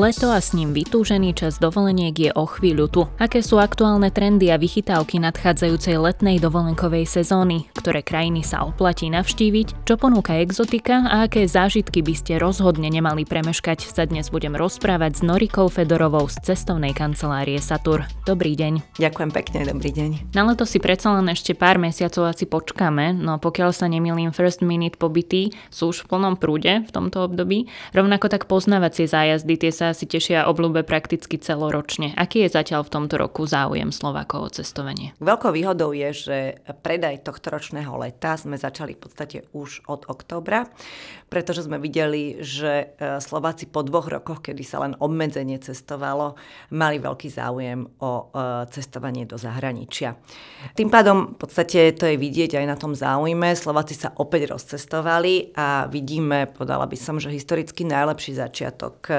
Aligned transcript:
Leto 0.00 0.32
a 0.32 0.40
s 0.40 0.56
ním 0.56 0.72
vytúžený 0.72 1.36
čas 1.36 1.60
dovoleniek 1.60 2.16
je 2.16 2.30
o 2.32 2.48
chvíľu 2.48 2.88
tu. 2.88 3.04
Aké 3.20 3.44
sú 3.44 3.60
aktuálne 3.60 4.08
trendy 4.08 4.48
a 4.48 4.56
vychytávky 4.56 5.20
nadchádzajúcej 5.20 6.00
letnej 6.00 6.40
dovolenkovej 6.40 7.04
sezóny, 7.04 7.68
ktoré 7.76 8.00
krajiny 8.00 8.40
sa 8.40 8.64
oplatí 8.64 9.12
navštíviť, 9.12 9.84
čo 9.84 10.00
ponúka 10.00 10.40
exotika 10.40 11.04
a 11.04 11.28
aké 11.28 11.44
zážitky 11.44 12.00
by 12.00 12.16
ste 12.16 12.40
rozhodne 12.40 12.88
nemali 12.88 13.28
premeškať, 13.28 13.92
sa 13.92 14.08
dnes 14.08 14.32
budem 14.32 14.56
rozprávať 14.56 15.20
s 15.20 15.22
Norikou 15.28 15.68
Fedorovou 15.68 16.32
z 16.32 16.48
cestovnej 16.48 16.96
kancelárie 16.96 17.60
Satur. 17.60 18.08
Dobrý 18.24 18.56
deň. 18.56 18.96
Ďakujem 18.96 19.30
pekne, 19.36 19.68
dobrý 19.68 19.92
deň. 19.92 20.32
Na 20.32 20.48
leto 20.48 20.64
si 20.64 20.80
predsa 20.80 21.12
len 21.12 21.28
ešte 21.28 21.52
pár 21.52 21.76
mesiacov 21.76 22.24
asi 22.24 22.48
počkáme, 22.48 23.20
no 23.20 23.36
pokiaľ 23.36 23.76
sa 23.76 23.84
nemýlim 23.84 24.32
first 24.32 24.64
minute 24.64 24.96
pobyty 24.96 25.52
sú 25.68 25.92
už 25.92 26.08
v 26.08 26.16
plnom 26.16 26.40
prúde 26.40 26.88
v 26.88 26.88
tomto 26.88 27.20
období, 27.28 27.68
rovnako 27.92 28.32
tak 28.32 28.48
poznávacie 28.48 29.04
zájazdy 29.04 29.60
tie 29.60 29.68
sa 29.68 29.89
asi 29.90 30.06
tešia 30.06 30.46
obľúbe 30.46 30.86
prakticky 30.86 31.36
celoročne. 31.36 32.14
Aký 32.14 32.46
je 32.46 32.54
zatiaľ 32.54 32.86
v 32.86 32.92
tomto 32.94 33.18
roku 33.18 33.42
záujem 33.44 33.90
Slovákov 33.90 34.40
o 34.40 34.50
cestovanie? 34.50 35.12
Veľkou 35.18 35.50
výhodou 35.50 35.90
je, 35.90 36.10
že 36.14 36.38
predaj 36.86 37.26
tohto 37.26 37.50
ročného 37.50 37.90
leta 37.98 38.38
sme 38.38 38.54
začali 38.54 38.94
v 38.94 39.00
podstate 39.02 39.38
už 39.50 39.84
od 39.90 40.06
októbra, 40.06 40.70
pretože 41.26 41.66
sme 41.66 41.82
videli, 41.82 42.38
že 42.42 42.94
e, 42.94 43.18
Slováci 43.18 43.66
po 43.66 43.82
dvoch 43.82 44.06
rokoch, 44.06 44.42
kedy 44.42 44.62
sa 44.62 44.82
len 44.86 44.94
obmedzenie 44.98 45.58
cestovalo, 45.58 46.38
mali 46.74 47.02
veľký 47.02 47.28
záujem 47.30 47.86
o 48.02 48.12
e, 48.30 48.66
cestovanie 48.70 49.26
do 49.26 49.34
zahraničia. 49.34 50.14
Tým 50.78 50.90
pádom 50.90 51.34
v 51.34 51.38
podstate 51.38 51.94
to 51.98 52.06
je 52.06 52.16
vidieť 52.18 52.58
aj 52.58 52.66
na 52.66 52.76
tom 52.78 52.94
záujme. 52.94 53.54
Slováci 53.54 53.94
sa 53.94 54.14
opäť 54.18 54.54
rozcestovali 54.54 55.54
a 55.58 55.90
vidíme, 55.90 56.50
podala 56.50 56.86
by 56.86 56.98
som, 56.98 57.18
že 57.18 57.34
historicky 57.34 57.82
najlepší 57.86 58.38
začiatok 58.38 58.94
e, 59.10 59.14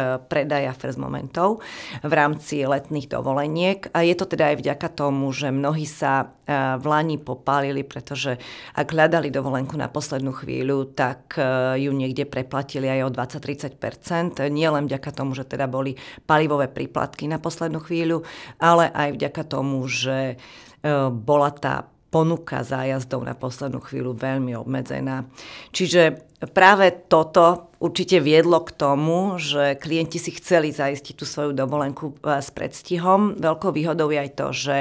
predaja 0.61 0.77
first 0.77 1.01
momentov 1.01 1.65
v 2.05 2.13
rámci 2.13 2.61
letných 2.61 3.09
dovoleniek. 3.09 3.89
A 3.97 4.05
je 4.05 4.13
to 4.13 4.29
teda 4.29 4.53
aj 4.53 4.61
vďaka 4.61 4.87
tomu, 4.93 5.33
že 5.33 5.49
mnohí 5.49 5.89
sa 5.89 6.37
e, 6.45 6.77
v 6.77 6.85
Lani 6.85 7.17
popálili, 7.17 7.81
pretože 7.81 8.37
ak 8.77 8.93
hľadali 8.93 9.33
dovolenku 9.33 9.73
na 9.73 9.89
poslednú 9.89 10.29
chvíľu, 10.37 10.93
tak 10.93 11.41
e, 11.41 11.81
ju 11.81 11.91
niekde 11.97 12.29
preplatili 12.29 12.93
aj 12.93 13.09
o 13.09 13.09
20-30%. 13.09 14.45
Nie 14.53 14.69
len 14.69 14.85
vďaka 14.85 15.09
tomu, 15.09 15.33
že 15.33 15.49
teda 15.49 15.65
boli 15.65 15.97
palivové 16.29 16.69
príplatky 16.69 17.25
na 17.25 17.41
poslednú 17.41 17.81
chvíľu, 17.81 18.21
ale 18.61 18.93
aj 18.93 19.17
vďaka 19.17 19.41
tomu, 19.49 19.81
že 19.89 20.37
e, 20.37 20.95
bola 21.09 21.49
tá 21.49 21.89
ponuka 22.13 22.61
zájazdov 22.61 23.23
na 23.25 23.33
poslednú 23.33 23.81
chvíľu 23.81 24.13
veľmi 24.13 24.53
obmedzená. 24.53 25.25
Čiže 25.71 26.21
práve 26.51 26.91
toto 27.07 27.70
určite 27.81 28.21
viedlo 28.21 28.61
k 28.61 28.71
tomu, 28.77 29.41
že 29.41 29.73
klienti 29.81 30.21
si 30.21 30.29
chceli 30.37 30.69
zaistiť 30.69 31.17
tú 31.17 31.25
svoju 31.25 31.57
dovolenku 31.57 32.13
e, 32.21 32.37
s 32.37 32.53
predstihom. 32.53 33.41
Veľkou 33.41 33.73
výhodou 33.73 34.13
je 34.13 34.21
aj 34.21 34.31
to, 34.37 34.47
že 34.53 34.75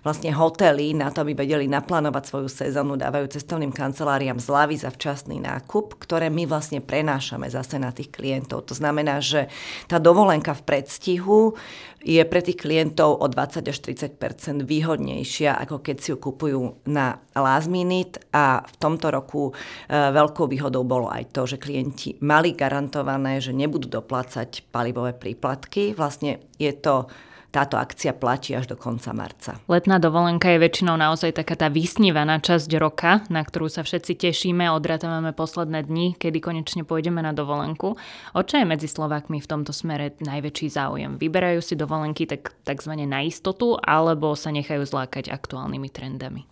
vlastne 0.00 0.32
hotely 0.32 0.96
na 0.96 1.12
to, 1.12 1.22
aby 1.22 1.36
vedeli 1.36 1.68
naplánovať 1.68 2.24
svoju 2.24 2.48
sezónu, 2.48 2.96
dávajú 2.96 3.28
cestovným 3.28 3.70
kanceláriám 3.70 4.40
zľavy 4.40 4.80
za 4.80 4.88
včasný 4.88 5.44
nákup, 5.44 6.00
ktoré 6.00 6.32
my 6.32 6.48
vlastne 6.48 6.80
prenášame 6.80 7.52
zase 7.52 7.76
na 7.76 7.92
tých 7.92 8.08
klientov. 8.08 8.64
To 8.72 8.74
znamená, 8.74 9.20
že 9.20 9.52
tá 9.84 10.00
dovolenka 10.00 10.56
v 10.56 10.64
predstihu 10.64 11.52
je 11.98 12.22
pre 12.22 12.38
tých 12.38 12.62
klientov 12.62 13.18
o 13.18 13.26
20 13.26 13.74
až 13.74 13.78
30 13.82 14.62
výhodnejšia, 14.62 15.58
ako 15.66 15.82
keď 15.82 15.96
si 15.98 16.08
ju 16.14 16.16
kupujú 16.16 16.86
na 16.86 17.18
last 17.34 17.66
minute 17.66 18.22
a 18.30 18.62
v 18.62 18.74
tomto 18.78 19.10
roku 19.10 19.50
e, 19.50 19.52
veľkou 19.90 20.46
výhodou 20.46 20.86
bolo 20.86 21.10
aj 21.10 21.34
to, 21.34 21.42
že 21.50 21.58
klienti 21.58 22.14
mali 22.22 22.37
mali 22.38 22.54
garantované, 22.54 23.42
že 23.42 23.50
nebudú 23.50 23.90
doplácať 23.90 24.70
palivové 24.70 25.10
príplatky. 25.10 25.90
Vlastne 25.90 26.38
je 26.54 26.70
to 26.70 27.10
táto 27.50 27.74
akcia 27.74 28.14
platí 28.14 28.54
až 28.54 28.70
do 28.70 28.76
konca 28.78 29.10
marca. 29.10 29.58
Letná 29.66 29.98
dovolenka 29.98 30.46
je 30.46 30.62
väčšinou 30.62 30.94
naozaj 30.94 31.34
taká 31.34 31.58
tá 31.58 31.66
vysnívaná 31.66 32.38
časť 32.38 32.70
roka, 32.78 33.26
na 33.26 33.42
ktorú 33.42 33.66
sa 33.66 33.82
všetci 33.82 34.22
tešíme, 34.22 34.70
odratávame 34.70 35.34
posledné 35.34 35.82
dni, 35.90 36.14
kedy 36.14 36.38
konečne 36.38 36.86
pôjdeme 36.86 37.18
na 37.18 37.34
dovolenku. 37.34 37.98
O 38.38 38.40
čo 38.46 38.54
je 38.62 38.68
medzi 38.68 38.86
Slovákmi 38.86 39.42
v 39.42 39.50
tomto 39.50 39.74
smere 39.74 40.14
najväčší 40.22 40.68
záujem? 40.70 41.18
Vyberajú 41.18 41.58
si 41.58 41.74
dovolenky 41.74 42.30
tak, 42.30 42.54
takzvané 42.62 43.02
na 43.08 43.26
istotu, 43.26 43.74
alebo 43.82 44.38
sa 44.38 44.54
nechajú 44.54 44.86
zlákať 44.86 45.32
aktuálnymi 45.34 45.88
trendami? 45.90 46.46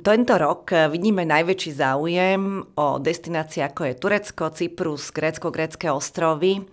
Tento 0.00 0.40
rok 0.40 0.72
vidíme 0.88 1.28
najväčší 1.28 1.76
záujem 1.76 2.64
o 2.72 2.96
destinácie 2.96 3.60
ako 3.60 3.84
je 3.84 4.00
Turecko, 4.00 4.48
Cyprus, 4.48 5.12
Grécko-grécké 5.12 5.92
ostrovy 5.92 6.64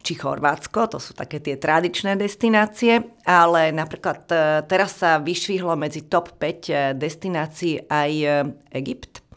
či 0.00 0.16
Chorvátsko. 0.16 0.88
To 0.88 0.96
sú 0.96 1.12
také 1.12 1.44
tie 1.44 1.60
tradičné 1.60 2.16
destinácie, 2.16 3.04
ale 3.28 3.68
napríklad 3.68 4.24
e, 4.32 4.64
teraz 4.64 4.96
sa 4.96 5.20
vyšvihlo 5.20 5.76
medzi 5.76 6.08
top 6.08 6.40
5 6.40 6.40
e, 6.40 6.72
destinácií 6.96 7.84
aj 7.84 8.12
Egypt. 8.72 9.27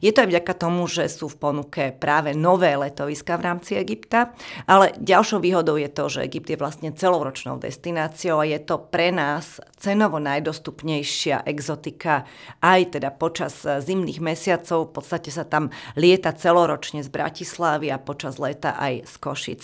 Je 0.00 0.12
to 0.12 0.24
aj 0.24 0.28
vďaka 0.28 0.54
tomu, 0.56 0.84
že 0.90 1.08
sú 1.08 1.30
v 1.32 1.40
ponuke 1.40 1.82
práve 1.96 2.36
nové 2.36 2.76
letoviska 2.76 3.36
v 3.40 3.46
rámci 3.46 3.72
Egypta, 3.80 4.36
ale 4.68 4.92
ďalšou 5.00 5.40
výhodou 5.40 5.80
je 5.80 5.88
to, 5.88 6.04
že 6.08 6.24
Egypt 6.28 6.48
je 6.52 6.58
vlastne 6.60 6.90
celoročnou 6.92 7.56
destináciou 7.60 8.42
a 8.42 8.48
je 8.48 8.60
to 8.60 8.76
pre 8.78 9.12
nás 9.12 9.60
cenovo 9.76 10.16
najdostupnejšia 10.20 11.44
exotika 11.46 12.24
aj 12.64 12.98
teda 12.98 13.12
počas 13.12 13.62
zimných 13.62 14.20
mesiacov. 14.20 14.90
V 14.90 15.00
podstate 15.00 15.28
sa 15.28 15.44
tam 15.44 15.68
lieta 15.94 16.32
celoročne 16.32 17.04
z 17.04 17.08
Bratislavy 17.12 17.92
a 17.92 18.00
počas 18.00 18.40
leta 18.40 18.76
aj 18.76 19.04
z 19.04 19.14
Košic. 19.20 19.62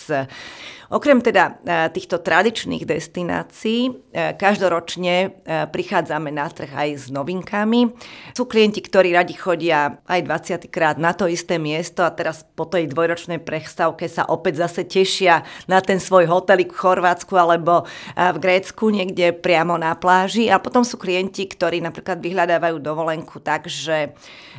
Okrem 0.92 1.24
teda 1.24 1.44
e, 1.48 1.52
týchto 1.88 2.20
tradičných 2.20 2.84
destinácií, 2.84 3.88
e, 3.88 3.92
každoročne 4.36 5.14
e, 5.24 5.28
prichádzame 5.72 6.28
na 6.28 6.52
trh 6.52 6.68
aj 6.68 6.88
s 7.00 7.04
novinkami. 7.08 7.88
Sú 8.36 8.44
klienti, 8.44 8.84
ktorí 8.84 9.16
radi 9.16 9.32
chodia 9.32 9.81
aj 10.06 10.20
20 10.26 10.68
krát 10.68 10.96
na 11.00 11.16
to 11.16 11.26
isté 11.26 11.56
miesto 11.56 12.04
a 12.04 12.12
teraz 12.12 12.44
po 12.54 12.68
tej 12.68 12.90
dvojročnej 12.90 13.40
prestávke 13.40 14.06
sa 14.06 14.28
opäť 14.28 14.66
zase 14.68 14.82
tešia 14.86 15.42
na 15.66 15.82
ten 15.82 15.98
svoj 15.98 16.28
hotelik 16.28 16.70
v 16.70 16.82
Chorvátsku 16.82 17.34
alebo 17.34 17.88
v 18.14 18.38
Grécku 18.38 18.92
niekde 18.92 19.32
priamo 19.32 19.74
na 19.80 19.96
pláži. 19.98 20.52
A 20.52 20.62
potom 20.62 20.86
sú 20.86 21.00
klienti, 21.00 21.48
ktorí 21.48 21.82
napríklad 21.82 22.20
vyhľadávajú 22.20 22.76
dovolenku 22.78 23.42
tak, 23.42 23.66
že 23.66 24.14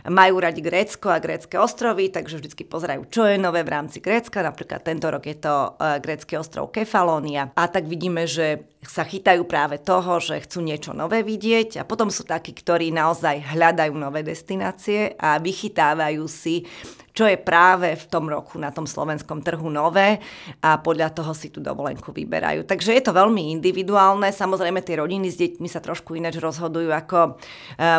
majú 0.09 0.43
radi 0.43 0.59
Grécko 0.59 1.07
a 1.13 1.23
grécké 1.23 1.55
ostrovy, 1.55 2.11
takže 2.11 2.39
vždy 2.39 2.63
pozerajú, 2.67 3.07
čo 3.07 3.23
je 3.23 3.39
nové 3.39 3.63
v 3.63 3.71
rámci 3.71 4.03
Grécka. 4.03 4.43
Napríklad 4.43 4.83
tento 4.83 5.07
rok 5.07 5.23
je 5.23 5.37
to 5.39 5.79
e, 5.79 5.99
grécky 6.03 6.35
ostrov 6.35 6.75
Kefalónia. 6.75 7.55
A 7.55 7.71
tak 7.71 7.87
vidíme, 7.87 8.27
že 8.27 8.72
sa 8.87 9.03
chytajú 9.07 9.47
práve 9.47 9.79
toho, 9.79 10.19
že 10.19 10.43
chcú 10.43 10.59
niečo 10.63 10.91
nové 10.91 11.23
vidieť 11.23 11.81
a 11.81 11.83
potom 11.87 12.11
sú 12.11 12.27
takí, 12.27 12.51
ktorí 12.51 12.91
naozaj 12.91 13.55
hľadajú 13.55 13.93
nové 13.95 14.21
destinácie 14.21 15.15
a 15.17 15.39
vychytávajú 15.39 16.23
si 16.27 16.67
čo 17.13 17.29
je 17.29 17.37
práve 17.37 17.93
v 17.93 18.05
tom 18.09 18.25
roku 18.25 18.57
na 18.57 18.73
tom 18.73 18.89
slovenskom 18.89 19.45
trhu 19.45 19.69
nové 19.69 20.17
a 20.65 20.81
podľa 20.81 21.13
toho 21.13 21.31
si 21.37 21.53
tú 21.53 21.61
dovolenku 21.61 22.09
vyberajú. 22.09 22.65
Takže 22.65 22.97
je 22.97 23.03
to 23.05 23.13
veľmi 23.13 23.53
individuálne. 23.53 24.33
Samozrejme, 24.33 24.81
tie 24.81 24.97
rodiny 24.97 25.29
s 25.29 25.37
deťmi 25.37 25.69
sa 25.69 25.79
trošku 25.79 26.17
ináč 26.17 26.41
rozhodujú 26.41 26.89
ako 26.89 27.19
e, 27.25 27.31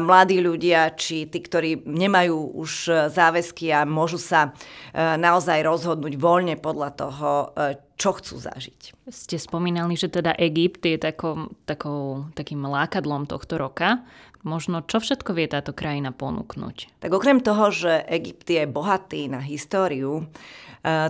mladí 0.03 0.43
ľudia, 0.43 0.99
či 0.99 1.31
tí, 1.31 1.39
ktorí 1.39 1.87
nemajú 1.87 2.59
už 2.59 2.71
záväzky 3.15 3.71
a 3.71 3.87
môžu 3.87 4.19
sa 4.19 4.51
e, 4.51 4.99
naozaj 4.99 5.63
rozhodnúť 5.63 6.19
voľne 6.19 6.59
podľa 6.59 6.91
toho, 6.99 7.31
e, 7.55 7.79
čo 7.95 8.19
chcú 8.19 8.43
zažiť. 8.43 9.07
Ste 9.07 9.39
spomínali, 9.39 9.95
že 9.95 10.11
teda 10.11 10.35
Egypt 10.35 10.83
je 10.83 10.99
takou, 10.99 11.55
takou, 11.63 12.27
takým 12.35 12.67
lákadlom 12.67 13.31
tohto 13.31 13.63
roka. 13.63 14.03
Možno 14.45 14.85
čo 14.85 15.01
všetko 15.01 15.33
vie 15.33 15.49
táto 15.49 15.73
krajina 15.73 16.13
ponúknuť? 16.13 17.01
Tak 17.01 17.11
okrem 17.17 17.41
toho, 17.41 17.73
že 17.73 18.05
Egypt 18.13 18.45
je 18.45 18.69
bohatý 18.69 19.33
na 19.33 19.41
históriu, 19.41 20.29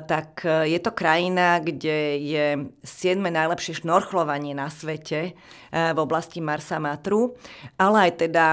tak 0.06 0.46
eh, 0.46 0.70
je 0.70 0.78
to 0.78 0.94
krajina, 0.94 1.58
kde 1.58 2.22
je 2.22 2.46
7. 2.86 3.18
najlepšie 3.18 3.82
šnorchlovanie 3.82 4.54
na 4.54 4.70
svete 4.70 5.34
eh, 5.34 5.34
v 5.74 5.98
oblasti 5.98 6.38
Marsa 6.38 6.78
Matru, 6.78 7.34
ale 7.74 8.10
aj 8.10 8.12
teda 8.22 8.46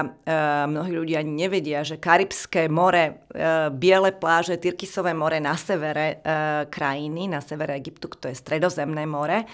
mnohí 0.66 0.92
ľudia 0.96 1.20
nevedia, 1.22 1.84
že 1.86 2.00
Karibské 2.00 2.66
more, 2.66 3.28
biele 3.76 4.10
pláže, 4.16 4.58
Tyrkisové 4.58 5.14
more 5.14 5.38
na 5.38 5.54
severe 5.54 6.24
krajiny, 6.70 7.28
na 7.28 7.44
severe 7.44 7.76
Egyptu, 7.78 8.08
to 8.16 8.26
je 8.30 8.36
stredozemné 8.36 9.04
more, 9.04 9.44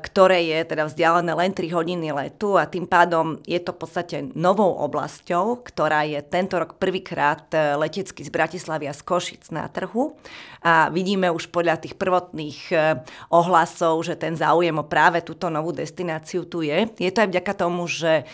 ktoré 0.00 0.48
je 0.48 0.58
teda 0.64 0.88
vzdialené 0.88 1.32
len 1.34 1.50
3 1.52 1.70
hodiny 1.70 2.08
letu 2.14 2.56
a 2.56 2.66
tým 2.66 2.88
pádom 2.88 3.38
je 3.44 3.60
to 3.60 3.76
v 3.76 3.78
podstate 3.78 4.16
novou 4.34 4.70
oblasťou, 4.86 5.60
ktorá 5.62 6.08
je 6.08 6.20
tento 6.24 6.56
rok 6.58 6.80
prvýkrát 6.80 7.46
letecky 7.78 8.24
z 8.24 8.30
Bratislavy 8.32 8.88
a 8.88 8.94
z 8.96 9.02
Košic 9.04 9.50
na 9.52 9.68
trhu 9.68 10.16
a 10.62 10.87
vidíme 10.90 11.28
už 11.32 11.48
podľa 11.52 11.80
tých 11.80 11.94
prvotných 11.94 12.60
e, 12.72 12.76
ohlasov, 13.32 14.04
že 14.04 14.16
ten 14.16 14.34
záujem 14.36 14.74
o 14.76 14.84
práve 14.84 15.24
túto 15.24 15.48
novú 15.48 15.72
destináciu 15.72 16.48
tu 16.48 16.64
je. 16.64 16.88
Je 16.98 17.10
to 17.12 17.24
aj 17.24 17.30
vďaka 17.30 17.52
tomu, 17.56 17.84
že 17.88 18.22
e, 18.22 18.24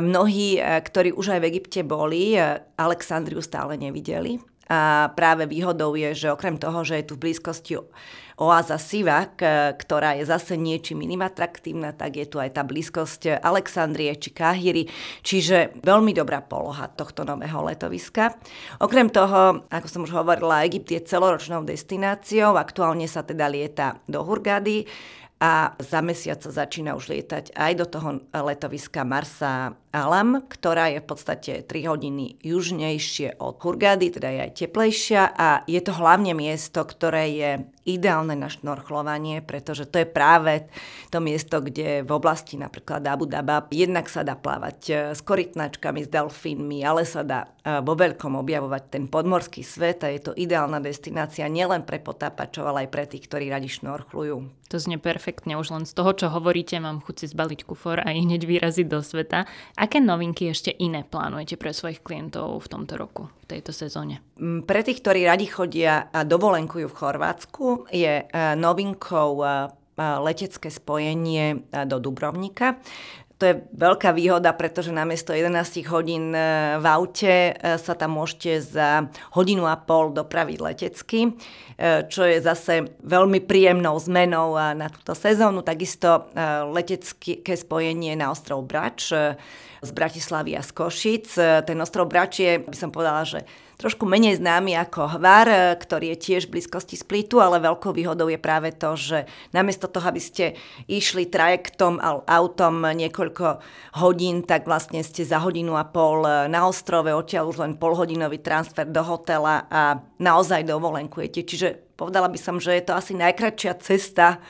mnohí, 0.00 0.56
e, 0.56 0.80
ktorí 0.80 1.16
už 1.16 1.36
aj 1.36 1.40
v 1.42 1.48
Egypte 1.48 1.80
boli, 1.84 2.36
Alexandriu 2.76 3.40
stále 3.40 3.80
nevideli 3.80 4.38
A 4.68 5.08
práve 5.16 5.48
výhodou 5.48 5.96
je, 5.96 6.12
že 6.12 6.28
okrem 6.28 6.60
toho, 6.60 6.84
že 6.84 7.00
je 7.00 7.08
tu 7.08 7.16
v 7.16 7.28
blízkosti 7.28 7.80
oáza 8.38 8.78
Sivak, 8.78 9.42
ktorá 9.80 10.14
je 10.14 10.28
zase 10.28 10.54
niečím 10.54 11.02
iným 11.02 11.26
atraktívna, 11.26 11.90
tak 11.90 12.22
je 12.22 12.26
tu 12.28 12.38
aj 12.38 12.54
tá 12.54 12.62
blízkosť 12.62 13.42
Alexandrie 13.42 14.14
či 14.14 14.30
Káhyry, 14.30 14.86
čiže 15.26 15.74
veľmi 15.82 16.14
dobrá 16.14 16.38
poloha 16.38 16.86
tohto 16.86 17.26
nového 17.26 17.64
letoviska. 17.66 18.38
Okrem 18.78 19.10
toho, 19.10 19.66
ako 19.66 19.86
som 19.90 20.06
už 20.06 20.14
hovorila, 20.14 20.62
Egypt 20.62 20.86
je 20.94 21.00
celoročnou 21.02 21.66
destináciou, 21.66 22.54
aktuálne 22.54 23.10
sa 23.10 23.26
teda 23.26 23.50
lieta 23.50 23.98
do 24.06 24.22
Hurgady, 24.22 24.86
a 25.38 25.78
za 25.78 26.02
mesiac 26.02 26.42
sa 26.42 26.50
začína 26.50 26.98
už 26.98 27.14
lietať 27.14 27.54
aj 27.54 27.72
do 27.78 27.86
toho 27.86 28.08
letoviska 28.34 29.06
Marsa 29.06 29.78
Alam, 29.94 30.42
ktorá 30.50 30.90
je 30.90 30.98
v 30.98 31.06
podstate 31.06 31.52
3 31.62 31.90
hodiny 31.94 32.42
južnejšie 32.42 33.38
od 33.38 33.62
Hurgady, 33.62 34.18
teda 34.18 34.34
je 34.34 34.40
aj 34.50 34.52
teplejšia. 34.58 35.22
A 35.38 35.62
je 35.70 35.78
to 35.78 35.94
hlavne 35.94 36.34
miesto, 36.34 36.82
ktoré 36.82 37.24
je 37.30 37.50
ideálne 37.88 38.36
na 38.36 38.52
šnorchlovanie, 38.52 39.40
pretože 39.40 39.88
to 39.88 40.04
je 40.04 40.08
práve 40.08 40.68
to 41.08 41.24
miesto, 41.24 41.64
kde 41.64 42.04
v 42.04 42.10
oblasti 42.12 42.60
napríklad 42.60 43.00
Abu 43.08 43.24
Daba 43.24 43.64
jednak 43.72 44.12
sa 44.12 44.20
dá 44.20 44.36
plávať 44.36 44.78
e, 44.88 44.92
s 45.16 45.24
korytnačkami, 45.24 46.04
s 46.04 46.12
delfínmi, 46.12 46.84
ale 46.84 47.08
sa 47.08 47.24
dá 47.24 47.48
e, 47.64 47.80
vo 47.80 47.96
veľkom 47.96 48.36
objavovať 48.36 48.82
ten 48.92 49.04
podmorský 49.08 49.64
svet 49.64 50.04
a 50.04 50.12
je 50.12 50.20
to 50.20 50.36
ideálna 50.36 50.84
destinácia 50.84 51.48
nielen 51.48 51.88
pre 51.88 51.96
potápačov, 51.96 52.68
ale 52.68 52.84
aj 52.84 52.92
pre 52.92 53.04
tých, 53.08 53.24
ktorí 53.24 53.48
radi 53.48 53.72
šnorchlujú. 53.72 54.58
To 54.68 54.76
znie 54.76 55.00
perfektne, 55.00 55.56
už 55.56 55.72
len 55.72 55.84
z 55.88 55.96
toho, 55.96 56.12
čo 56.12 56.28
hovoríte, 56.28 56.76
mám 56.76 57.00
chuť 57.00 57.24
si 57.24 57.26
zbaliť 57.32 57.64
kufor 57.64 58.04
a 58.04 58.12
hneď 58.12 58.44
vyraziť 58.44 58.84
do 58.84 59.00
sveta. 59.00 59.48
Aké 59.80 59.96
novinky 59.96 60.52
ešte 60.52 60.68
iné 60.68 61.08
plánujete 61.08 61.56
pre 61.56 61.72
svojich 61.72 62.04
klientov 62.04 62.60
v 62.60 62.68
tomto 62.68 63.00
roku, 63.00 63.32
v 63.48 63.56
tejto 63.56 63.72
sezóne? 63.72 64.20
Mm, 64.36 64.68
pre 64.68 64.84
tých, 64.84 65.00
ktorí 65.00 65.24
radi 65.24 65.48
chodia 65.48 66.12
a 66.12 66.20
dovolenkujú 66.20 66.84
v 66.84 66.98
Chorvátsku, 67.00 67.64
je 67.92 68.14
e, 68.22 68.26
novinkou 68.56 69.42
e, 69.42 69.46
e, 69.46 69.52
letecké 70.22 70.68
spojenie 70.70 71.62
do 71.86 71.96
Dubrovnika. 72.02 72.78
To 73.38 73.46
je 73.46 73.54
veľká 73.70 74.10
výhoda, 74.18 74.50
pretože 74.50 74.90
namiesto 74.90 75.30
11 75.30 75.54
hodín 75.94 76.34
v 76.74 76.82
aute 76.82 77.54
sa 77.78 77.94
tam 77.94 78.18
môžete 78.18 78.58
za 78.58 79.06
hodinu 79.30 79.62
a 79.62 79.78
pol 79.78 80.10
dopraviť 80.10 80.58
letecky, 80.58 81.38
čo 82.10 82.22
je 82.26 82.42
zase 82.42 82.98
veľmi 82.98 83.38
príjemnou 83.46 83.94
zmenou 84.02 84.58
na 84.58 84.90
túto 84.90 85.14
sezónu. 85.14 85.62
Takisto 85.62 86.34
letecké 86.74 87.54
spojenie 87.54 88.18
na 88.18 88.34
ostrov 88.34 88.66
Brač 88.66 89.14
z 89.86 89.90
Bratislavy 89.94 90.58
a 90.58 90.62
z 90.66 90.74
Košic. 90.74 91.26
Ten 91.62 91.78
ostrov 91.78 92.10
Brač 92.10 92.42
je, 92.42 92.58
by 92.58 92.74
som 92.74 92.90
povedala, 92.90 93.22
že 93.22 93.46
trošku 93.78 94.04
menej 94.04 94.42
známy 94.42 94.74
ako 94.74 95.16
Hvar, 95.16 95.78
ktorý 95.78 96.12
je 96.12 96.18
tiež 96.18 96.50
v 96.50 96.58
blízkosti 96.58 96.98
Splitu, 96.98 97.38
ale 97.38 97.62
veľkou 97.62 97.94
výhodou 97.94 98.26
je 98.26 98.36
práve 98.36 98.74
to, 98.74 98.98
že 98.98 99.30
namiesto 99.54 99.86
toho, 99.86 100.10
aby 100.10 100.18
ste 100.18 100.44
išli 100.90 101.30
trajektom 101.30 102.02
a 102.02 102.20
autom 102.26 102.82
niekoľko 102.82 103.62
hodín, 104.02 104.42
tak 104.42 104.66
vlastne 104.66 105.00
ste 105.06 105.22
za 105.22 105.38
hodinu 105.38 105.78
a 105.78 105.86
pol 105.86 106.26
na 106.50 106.66
ostrove, 106.66 107.08
odtiaľ 107.14 107.54
už 107.54 107.62
len 107.62 107.72
polhodinový 107.78 108.42
transfer 108.42 108.84
do 108.84 109.00
hotela 109.06 109.70
a 109.70 110.02
naozaj 110.18 110.66
dovolenkujete. 110.66 111.46
Čiže 111.46 111.68
povedala 111.94 112.26
by 112.26 112.36
som, 112.36 112.58
že 112.58 112.76
je 112.76 112.84
to 112.84 112.98
asi 112.98 113.14
najkračšia 113.14 113.72
cesta 113.78 114.42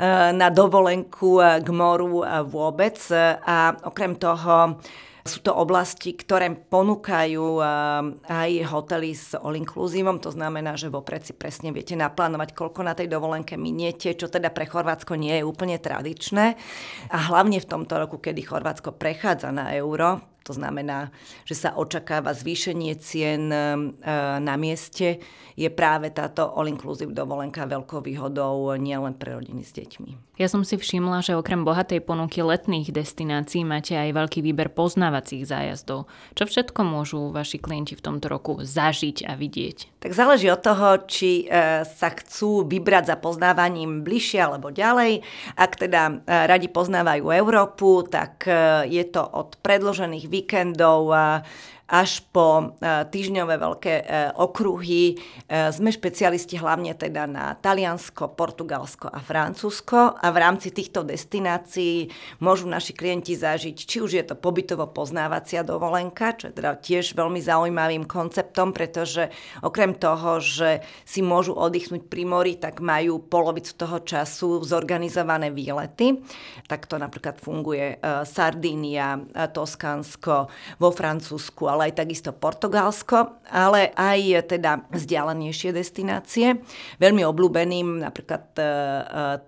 Eh, 0.00 0.32
na 0.32 0.48
dovolenku 0.48 1.44
eh, 1.44 1.60
k 1.60 1.68
moru 1.68 2.24
eh, 2.24 2.40
vôbec. 2.40 2.96
A 3.44 3.76
okrem 3.84 4.16
toho 4.16 4.80
sú 5.26 5.42
to 5.44 5.52
oblasti, 5.52 6.14
ktoré 6.16 6.48
ponúkajú 6.54 7.60
aj 8.24 8.50
hotely 8.70 9.12
s 9.12 9.36
all-inclusivom, 9.36 10.22
to 10.22 10.32
znamená, 10.32 10.78
že 10.78 10.88
vopred 10.88 11.26
si 11.26 11.34
presne 11.36 11.74
viete 11.74 11.98
naplánovať, 11.98 12.54
koľko 12.56 12.80
na 12.86 12.94
tej 12.96 13.10
dovolenke 13.10 13.58
miniete, 13.60 14.14
čo 14.16 14.30
teda 14.30 14.54
pre 14.54 14.64
Chorvátsko 14.70 15.18
nie 15.18 15.36
je 15.36 15.44
úplne 15.44 15.76
tradičné. 15.76 16.56
A 17.10 17.18
hlavne 17.28 17.60
v 17.60 17.68
tomto 17.68 17.98
roku, 17.98 18.22
kedy 18.22 18.46
Chorvátsko 18.46 18.96
prechádza 18.96 19.50
na 19.50 19.74
euro, 19.76 20.29
to 20.44 20.52
znamená, 20.56 21.12
že 21.44 21.54
sa 21.58 21.76
očakáva 21.76 22.32
zvýšenie 22.32 22.96
cien 22.98 23.52
na 24.40 24.54
mieste, 24.56 25.20
je 25.60 25.68
práve 25.68 26.08
táto 26.08 26.56
all-inclusive 26.56 27.12
dovolenka 27.12 27.68
veľkou 27.68 28.00
výhodou 28.00 28.72
nielen 28.80 29.12
pre 29.18 29.36
rodiny 29.36 29.60
s 29.60 29.76
deťmi. 29.76 30.40
Ja 30.40 30.48
som 30.48 30.64
si 30.64 30.80
všimla, 30.80 31.20
že 31.20 31.36
okrem 31.36 31.68
bohatej 31.68 32.00
ponuky 32.00 32.40
letných 32.40 32.96
destinácií 32.96 33.60
máte 33.60 33.92
aj 33.92 34.16
veľký 34.16 34.40
výber 34.40 34.72
poznávacích 34.72 35.44
zájazdov. 35.44 36.08
Čo 36.32 36.44
všetko 36.48 36.80
môžu 36.80 37.28
vaši 37.28 37.60
klienti 37.60 37.92
v 37.92 38.00
tomto 38.00 38.32
roku 38.32 38.56
zažiť 38.56 39.28
a 39.28 39.36
vidieť? 39.36 40.00
Tak 40.00 40.16
záleží 40.16 40.48
od 40.48 40.64
toho, 40.64 41.04
či 41.04 41.44
e, 41.44 41.84
sa 41.84 42.08
chcú 42.08 42.64
vybrať 42.64 43.12
za 43.12 43.16
poznávaním 43.20 44.00
bližšie 44.00 44.40
alebo 44.40 44.72
ďalej. 44.72 45.20
Ak 45.60 45.76
teda 45.76 46.08
e, 46.08 46.12
radi 46.24 46.72
poznávajú 46.72 47.28
Európu, 47.28 48.08
tak 48.08 48.48
e, 48.48 48.88
je 48.88 49.04
to 49.12 49.20
od 49.20 49.60
predložených 49.60 50.24
weekend, 50.30 50.76
though 50.76 51.10
uh, 51.10 51.42
až 51.90 52.22
po 52.30 52.78
e, 52.78 53.02
týždňové 53.10 53.58
veľké 53.58 53.94
e, 53.98 54.04
okruhy. 54.38 55.18
E, 55.50 55.74
sme 55.74 55.90
špecialisti 55.90 56.54
hlavne 56.54 56.94
teda 56.94 57.26
na 57.26 57.58
Taliansko, 57.58 58.38
Portugalsko 58.38 59.10
a 59.10 59.18
Francúzsko 59.18 60.14
a 60.14 60.26
v 60.30 60.38
rámci 60.38 60.70
týchto 60.70 61.02
destinácií 61.02 62.06
môžu 62.38 62.70
naši 62.70 62.94
klienti 62.94 63.34
zažiť, 63.34 63.74
či 63.74 63.98
už 63.98 64.10
je 64.14 64.24
to 64.24 64.38
pobytovo 64.38 64.86
poznávacia 64.86 65.66
dovolenka, 65.66 66.38
čo 66.38 66.54
je 66.54 66.62
teda 66.62 66.78
tiež 66.78 67.18
veľmi 67.18 67.42
zaujímavým 67.42 68.06
konceptom, 68.06 68.70
pretože 68.70 69.26
okrem 69.66 69.98
toho, 69.98 70.38
že 70.38 70.86
si 71.02 71.26
môžu 71.26 71.58
oddychnúť 71.58 72.06
pri 72.06 72.22
mori, 72.22 72.54
tak 72.54 72.78
majú 72.78 73.18
polovicu 73.18 73.74
toho 73.74 73.98
času 74.06 74.62
zorganizované 74.62 75.50
výlety. 75.50 76.22
Tak 76.70 76.86
to 76.86 77.02
napríklad 77.02 77.42
funguje 77.42 77.98
Sardínia, 78.22 79.18
Toskánsko, 79.50 80.46
vo 80.78 80.90
Francúzsku, 80.94 81.66
ale 81.80 81.96
aj 81.96 82.04
takisto 82.04 82.36
Portugalsko, 82.36 83.40
ale 83.48 83.96
aj 83.96 84.52
teda 84.52 84.84
vzdialenejšie 84.92 85.72
destinácie. 85.72 86.60
Veľmi 87.00 87.24
obľúbeným 87.24 88.04
napríklad 88.04 88.52
e, 88.52 88.60
e, 88.60 88.66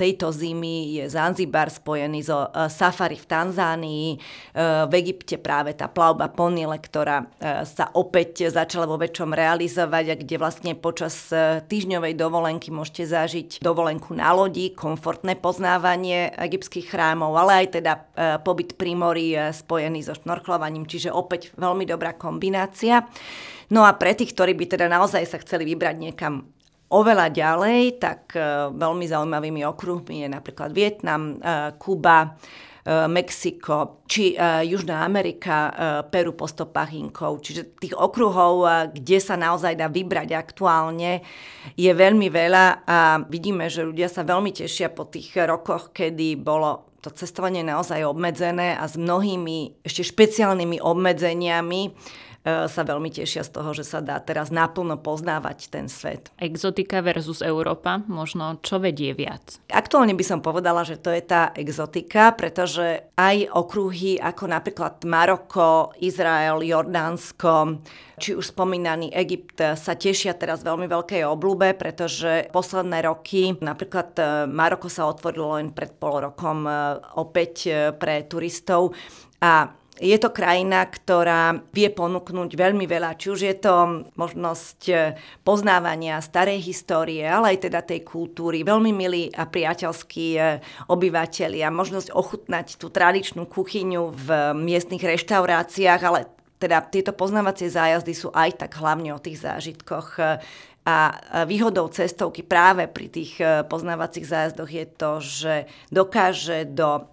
tejto 0.00 0.32
zimy 0.32 0.96
je 0.96 1.04
Zanzibar 1.12 1.68
spojený 1.68 2.24
so 2.24 2.48
e, 2.48 2.72
safari 2.72 3.20
v 3.20 3.28
Tanzánii, 3.28 4.08
v 4.88 4.92
Egypte 4.96 5.36
práve 5.36 5.76
tá 5.76 5.92
plavba 5.92 6.32
po 6.32 6.48
Nile, 6.48 6.78
ktorá 6.78 7.26
sa 7.66 7.90
opäť 7.92 8.48
začala 8.48 8.86
vo 8.86 9.00
väčšom 9.00 9.34
realizovať 9.34 10.04
a 10.12 10.14
kde 10.16 10.36
vlastne 10.38 10.72
počas 10.78 11.28
týždňovej 11.66 12.14
dovolenky 12.14 12.70
môžete 12.70 13.08
zažiť 13.08 13.48
dovolenku 13.60 14.14
na 14.14 14.30
lodi, 14.32 14.70
komfortné 14.72 15.36
poznávanie 15.36 16.30
egyptských 16.38 16.86
chrámov, 16.94 17.34
ale 17.34 17.64
aj 17.64 17.80
teda 17.80 17.92
pobyt 18.46 18.78
pri 18.78 18.92
mori 18.94 19.34
spojený 19.34 20.06
so 20.06 20.14
šnorchlovaním, 20.14 20.86
čiže 20.86 21.10
opäť 21.10 21.50
veľmi 21.58 21.88
dobrá 21.88 22.14
kombinácia. 22.22 23.10
No 23.74 23.82
a 23.82 23.98
pre 23.98 24.14
tých, 24.14 24.30
ktorí 24.30 24.54
by 24.54 24.78
teda 24.78 24.86
naozaj 24.86 25.26
sa 25.26 25.42
chceli 25.42 25.66
vybrať 25.66 25.96
niekam 25.98 26.46
oveľa 26.92 27.32
ďalej, 27.32 27.98
tak 27.98 28.36
uh, 28.36 28.68
veľmi 28.68 29.08
zaujímavými 29.08 29.64
okruhmi 29.64 30.22
je 30.22 30.28
napríklad 30.28 30.76
Vietnam, 30.76 31.40
uh, 31.40 31.72
Kuba, 31.80 32.36
uh, 32.36 33.08
Mexiko, 33.08 34.04
či 34.04 34.36
Južná 34.68 35.00
Amerika, 35.08 35.72
Peru 36.12 36.36
po 36.36 36.44
stopách 36.44 36.92
Inkov. 36.92 37.40
Čiže 37.40 37.80
tých 37.80 37.96
okruhov, 37.96 38.68
uh, 38.68 38.92
kde 38.92 39.24
sa 39.24 39.40
naozaj 39.40 39.72
dá 39.72 39.88
vybrať 39.88 40.36
aktuálne, 40.36 41.24
je 41.72 41.88
veľmi 41.88 42.28
veľa 42.28 42.84
a 42.84 43.24
vidíme, 43.24 43.72
že 43.72 43.88
ľudia 43.88 44.12
sa 44.12 44.20
veľmi 44.20 44.52
tešia 44.52 44.92
po 44.92 45.08
tých 45.08 45.32
rokoch, 45.48 45.96
kedy 45.96 46.36
bolo 46.36 46.91
to 47.02 47.10
cestovanie 47.10 47.66
je 47.66 47.72
naozaj 47.74 48.06
obmedzené 48.06 48.78
a 48.78 48.86
s 48.86 48.94
mnohými 48.94 49.82
ešte 49.82 50.06
špeciálnymi 50.06 50.78
obmedzeniami 50.78 51.80
sa 52.42 52.82
veľmi 52.82 53.06
tešia 53.06 53.46
z 53.46 53.54
toho, 53.54 53.70
že 53.70 53.86
sa 53.86 54.02
dá 54.02 54.18
teraz 54.18 54.50
naplno 54.50 54.98
poznávať 54.98 55.70
ten 55.70 55.86
svet. 55.86 56.34
Exotika 56.42 56.98
versus 56.98 57.38
Európa, 57.38 58.02
možno 58.10 58.58
čo 58.58 58.82
vedie 58.82 59.14
viac? 59.14 59.62
Aktuálne 59.70 60.18
by 60.18 60.24
som 60.26 60.42
povedala, 60.42 60.82
že 60.82 60.98
to 60.98 61.14
je 61.14 61.22
tá 61.22 61.54
exotika, 61.54 62.34
pretože 62.34 63.06
aj 63.14 63.46
okruhy 63.46 64.18
ako 64.18 64.44
napríklad 64.50 65.06
Maroko, 65.06 65.94
Izrael, 66.02 66.66
Jordánsko, 66.66 67.78
či 68.18 68.34
už 68.34 68.50
spomínaný 68.50 69.14
Egypt 69.14 69.78
sa 69.78 69.94
tešia 69.94 70.34
teraz 70.34 70.66
veľmi 70.66 70.90
veľkej 70.90 71.22
oblúbe, 71.22 71.78
pretože 71.78 72.50
posledné 72.50 73.06
roky, 73.06 73.54
napríklad 73.58 74.10
e, 74.18 74.22
Maroko 74.46 74.86
sa 74.86 75.10
otvorilo 75.10 75.58
len 75.58 75.74
pred 75.74 75.94
pol 75.94 76.30
rokom 76.30 76.66
e, 76.66 76.70
opäť 77.18 77.70
pre 77.98 78.26
turistov 78.26 78.94
a 79.42 79.81
je 80.02 80.18
to 80.18 80.34
krajina, 80.34 80.82
ktorá 80.82 81.62
vie 81.70 81.86
ponúknuť 81.86 82.50
veľmi 82.58 82.90
veľa, 82.90 83.14
či 83.14 83.26
už 83.30 83.40
je 83.46 83.54
to 83.54 83.74
možnosť 84.18 84.80
e, 84.90 84.94
poznávania 85.46 86.18
starej 86.18 86.58
histórie, 86.58 87.22
ale 87.22 87.54
aj 87.54 87.70
teda 87.70 87.86
tej 87.86 88.02
kultúry, 88.02 88.66
veľmi 88.66 88.90
milí 88.90 89.30
a 89.30 89.46
priateľskí 89.46 90.26
e, 90.34 90.58
obyvateľi 90.90 91.62
a 91.62 91.70
možnosť 91.70 92.10
ochutnať 92.18 92.82
tú 92.82 92.90
tradičnú 92.90 93.46
kuchyňu 93.46 94.10
v 94.10 94.28
miestnych 94.58 95.06
reštauráciách, 95.06 96.02
ale 96.02 96.26
teda 96.58 96.82
tieto 96.90 97.14
poznávacie 97.14 97.70
zájazdy 97.70 98.10
sú 98.10 98.34
aj 98.34 98.66
tak 98.66 98.74
hlavne 98.82 99.14
o 99.14 99.22
tých 99.22 99.38
zážitkoch. 99.38 100.18
A 100.82 100.98
výhodou 101.46 101.86
cestovky 101.94 102.42
práve 102.42 102.90
pri 102.90 103.06
tých 103.06 103.38
poznávacích 103.70 104.26
zájazdoch 104.26 104.70
je 104.70 104.86
to, 104.98 105.12
že 105.22 105.54
dokáže 105.94 106.66
do 106.70 107.06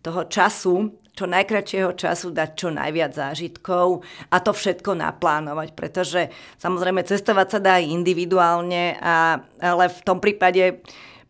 toho 0.00 0.24
času, 0.24 1.00
čo 1.20 1.28
najkračšieho 1.28 1.92
času 2.00 2.32
dať 2.32 2.50
čo 2.56 2.72
najviac 2.72 3.12
zážitkov 3.12 4.00
a 4.32 4.36
to 4.40 4.56
všetko 4.56 4.96
naplánovať, 4.96 5.76
pretože 5.76 6.32
samozrejme 6.56 7.04
cestovať 7.04 7.48
sa 7.52 7.60
dá 7.60 7.76
individuálne, 7.76 8.96
a, 8.96 9.36
ale 9.60 9.92
v 9.92 10.00
tom 10.00 10.16
prípade 10.16 10.80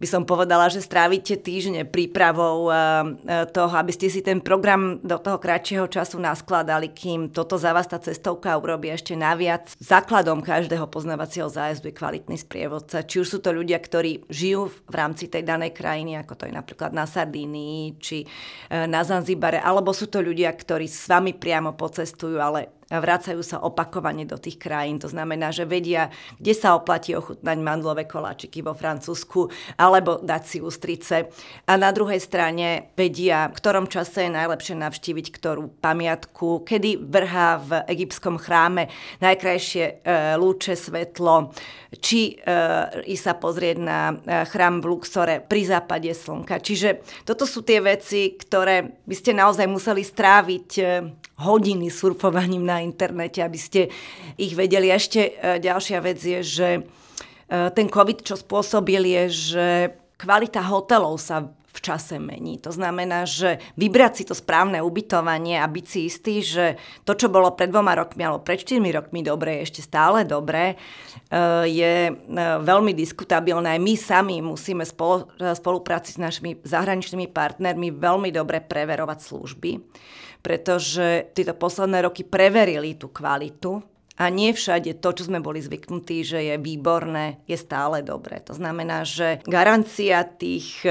by 0.00 0.06
som 0.08 0.24
povedala, 0.24 0.72
že 0.72 0.80
strávite 0.80 1.36
týždne 1.36 1.84
prípravou 1.84 2.72
eh, 2.72 2.74
eh, 3.28 3.44
toho, 3.52 3.68
aby 3.76 3.92
ste 3.92 4.08
si 4.08 4.24
ten 4.24 4.40
program 4.40 4.96
do 5.04 5.20
toho 5.20 5.36
kratšieho 5.36 5.84
času 5.92 6.16
naskladali, 6.16 6.88
kým 6.88 7.28
toto 7.28 7.60
za 7.60 7.76
vás 7.76 7.84
tá 7.84 8.00
cestovka 8.00 8.56
urobí 8.56 8.88
ešte 8.88 9.12
naviac. 9.12 9.68
Základom 9.76 10.40
každého 10.40 10.88
poznávacieho 10.88 11.52
zájazdu 11.52 11.92
je 11.92 11.98
kvalitný 12.00 12.40
sprievodca. 12.40 13.04
Či 13.04 13.20
už 13.20 13.28
sú 13.28 13.38
to 13.44 13.52
ľudia, 13.52 13.76
ktorí 13.76 14.24
žijú 14.32 14.72
v 14.72 14.94
rámci 14.96 15.28
tej 15.28 15.44
danej 15.44 15.76
krajiny, 15.76 16.16
ako 16.16 16.32
to 16.32 16.44
je 16.48 16.56
napríklad 16.56 16.96
na 16.96 17.04
Sardínii 17.04 18.00
či 18.00 18.24
eh, 18.24 18.88
na 18.88 19.04
Zanzibare, 19.04 19.60
alebo 19.60 19.92
sú 19.92 20.08
to 20.08 20.24
ľudia, 20.24 20.48
ktorí 20.56 20.88
s 20.88 21.04
vami 21.12 21.36
priamo 21.36 21.76
pocestujú, 21.76 22.40
ale 22.40 22.79
vracajú 22.90 23.38
sa 23.46 23.62
opakovane 23.62 24.26
do 24.26 24.34
tých 24.34 24.58
krajín. 24.58 24.98
To 24.98 25.06
znamená, 25.06 25.54
že 25.54 25.62
vedia, 25.62 26.10
kde 26.42 26.54
sa 26.58 26.74
oplatí 26.74 27.14
ochutnať 27.14 27.58
mandlové 27.62 28.10
koláčiky 28.10 28.66
vo 28.66 28.74
Francúzsku 28.74 29.46
alebo 29.78 30.18
dať 30.18 30.42
si 30.42 30.58
ústrice. 30.58 31.30
A 31.70 31.72
na 31.78 31.94
druhej 31.94 32.18
strane 32.18 32.90
vedia, 32.98 33.46
v 33.48 33.54
ktorom 33.54 33.86
čase 33.86 34.26
je 34.26 34.34
najlepšie 34.34 34.74
navštíviť 34.74 35.26
ktorú 35.30 35.78
pamiatku, 35.78 36.66
kedy 36.66 36.98
vrhá 36.98 37.62
v 37.62 37.70
egyptskom 37.86 38.42
chráme 38.42 38.90
najkrajšie 39.22 39.84
e, 39.86 39.92
lúče 40.34 40.74
svetlo, 40.74 41.54
či 42.02 42.34
e, 42.34 42.54
i 43.06 43.14
sa 43.14 43.38
pozrieť 43.38 43.76
na 43.78 44.00
e, 44.10 44.14
chrám 44.48 44.82
v 44.82 44.88
Luxore 44.90 45.36
pri 45.42 45.62
západe 45.66 46.10
slnka. 46.10 46.58
Čiže 46.58 47.02
toto 47.22 47.46
sú 47.46 47.62
tie 47.62 47.78
veci, 47.78 48.34
ktoré 48.34 48.98
by 49.06 49.14
ste 49.14 49.36
naozaj 49.36 49.66
museli 49.66 50.02
stráviť 50.02 50.68
e, 50.78 50.82
hodiny 51.40 51.88
surfovaním 51.88 52.64
na 52.64 52.79
internete, 52.82 53.44
aby 53.44 53.58
ste 53.60 53.80
ich 54.40 54.56
vedeli. 54.56 54.90
Ešte 54.90 55.20
e, 55.20 55.62
ďalšia 55.62 55.98
vec 56.00 56.18
je, 56.20 56.40
že 56.40 56.68
e, 56.76 56.80
ten 57.48 57.86
COVID, 57.86 58.24
čo 58.24 58.34
spôsobil, 58.36 59.04
je, 59.04 59.24
že 59.30 59.66
kvalita 60.20 60.60
hotelov 60.60 61.16
sa 61.20 61.48
v 61.70 61.78
čase 61.78 62.18
mení. 62.18 62.58
To 62.66 62.74
znamená, 62.74 63.22
že 63.22 63.62
vybrať 63.78 64.12
si 64.12 64.24
to 64.26 64.34
správne 64.34 64.82
ubytovanie 64.82 65.54
a 65.62 65.70
byť 65.70 65.86
si 65.86 66.00
istý, 66.10 66.34
že 66.42 66.74
to, 67.06 67.14
čo 67.14 67.30
bolo 67.30 67.54
pred 67.54 67.70
dvoma 67.70 67.94
rokmi 67.94 68.26
alebo 68.26 68.42
pred 68.42 68.58
štyrmi 68.58 68.90
rokmi 68.90 69.22
dobre, 69.22 69.62
je 69.62 69.70
ešte 69.70 69.80
stále 69.86 70.26
dobré, 70.26 70.74
e, 70.74 70.76
je 71.70 71.94
veľmi 72.60 72.90
diskutabilné. 72.90 73.78
My 73.78 73.94
sami 73.94 74.42
musíme 74.42 74.82
spolu, 74.82 75.30
spolupráci 75.38 76.18
s 76.18 76.18
našimi 76.18 76.58
zahraničnými 76.66 77.30
partnermi 77.30 77.94
veľmi 77.94 78.34
dobre 78.34 78.58
preverovať 78.58 79.18
služby 79.30 79.72
pretože 80.40 81.30
tieto 81.36 81.52
posledné 81.56 82.04
roky 82.04 82.24
preverili 82.24 82.96
tú 82.96 83.12
kvalitu 83.12 83.84
a 84.20 84.28
nie 84.28 84.52
všade 84.52 85.00
to, 85.00 85.16
čo 85.16 85.32
sme 85.32 85.40
boli 85.40 85.64
zvyknutí, 85.64 86.24
že 86.24 86.40
je 86.52 86.54
výborné, 86.60 87.40
je 87.48 87.56
stále 87.56 88.04
dobré. 88.04 88.44
To 88.44 88.52
znamená, 88.52 89.08
že 89.08 89.40
garancia 89.48 90.28
tých 90.28 90.84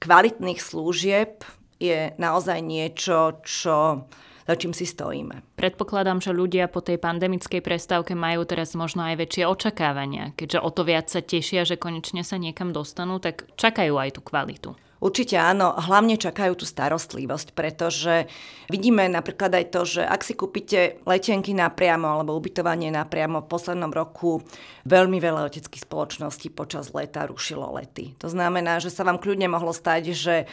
kvalitných 0.00 0.60
služieb 0.60 1.44
je 1.76 2.12
naozaj 2.16 2.60
niečo, 2.64 3.44
čo 3.44 4.08
za 4.50 4.58
čím 4.58 4.74
si 4.74 4.82
stojíme. 4.82 5.54
Predpokladám, 5.54 6.18
že 6.18 6.34
ľudia 6.34 6.66
po 6.66 6.82
tej 6.82 6.98
pandemickej 6.98 7.62
prestávke 7.62 8.18
majú 8.18 8.42
teraz 8.42 8.74
možno 8.74 9.06
aj 9.06 9.22
väčšie 9.22 9.46
očakávania. 9.46 10.34
Keďže 10.34 10.58
o 10.58 10.70
to 10.74 10.82
viac 10.82 11.06
sa 11.06 11.22
tešia, 11.22 11.62
že 11.62 11.78
konečne 11.78 12.26
sa 12.26 12.34
niekam 12.34 12.74
dostanú, 12.74 13.22
tak 13.22 13.46
čakajú 13.54 13.94
aj 13.94 14.18
tú 14.18 14.20
kvalitu. 14.26 14.74
Určite 15.00 15.40
áno, 15.40 15.72
hlavne 15.80 16.20
čakajú 16.20 16.60
tú 16.60 16.68
starostlivosť, 16.68 17.56
pretože 17.56 18.28
vidíme 18.68 19.08
napríklad 19.08 19.56
aj 19.56 19.64
to, 19.72 19.80
že 19.88 20.02
ak 20.04 20.20
si 20.20 20.36
kúpite 20.36 21.00
letenky 21.08 21.56
napriamo 21.56 22.04
alebo 22.04 22.36
ubytovanie 22.36 22.92
napriamo, 22.92 23.40
v 23.40 23.48
poslednom 23.48 23.88
roku 23.88 24.44
veľmi 24.84 25.16
veľa 25.16 25.48
leteckých 25.48 25.88
spoločností 25.88 26.52
počas 26.52 26.92
leta 26.92 27.24
rušilo 27.24 27.72
lety. 27.80 28.12
To 28.20 28.28
znamená, 28.28 28.76
že 28.76 28.92
sa 28.92 29.08
vám 29.08 29.16
kľudne 29.16 29.48
mohlo 29.48 29.72
stať, 29.72 30.12
že 30.12 30.44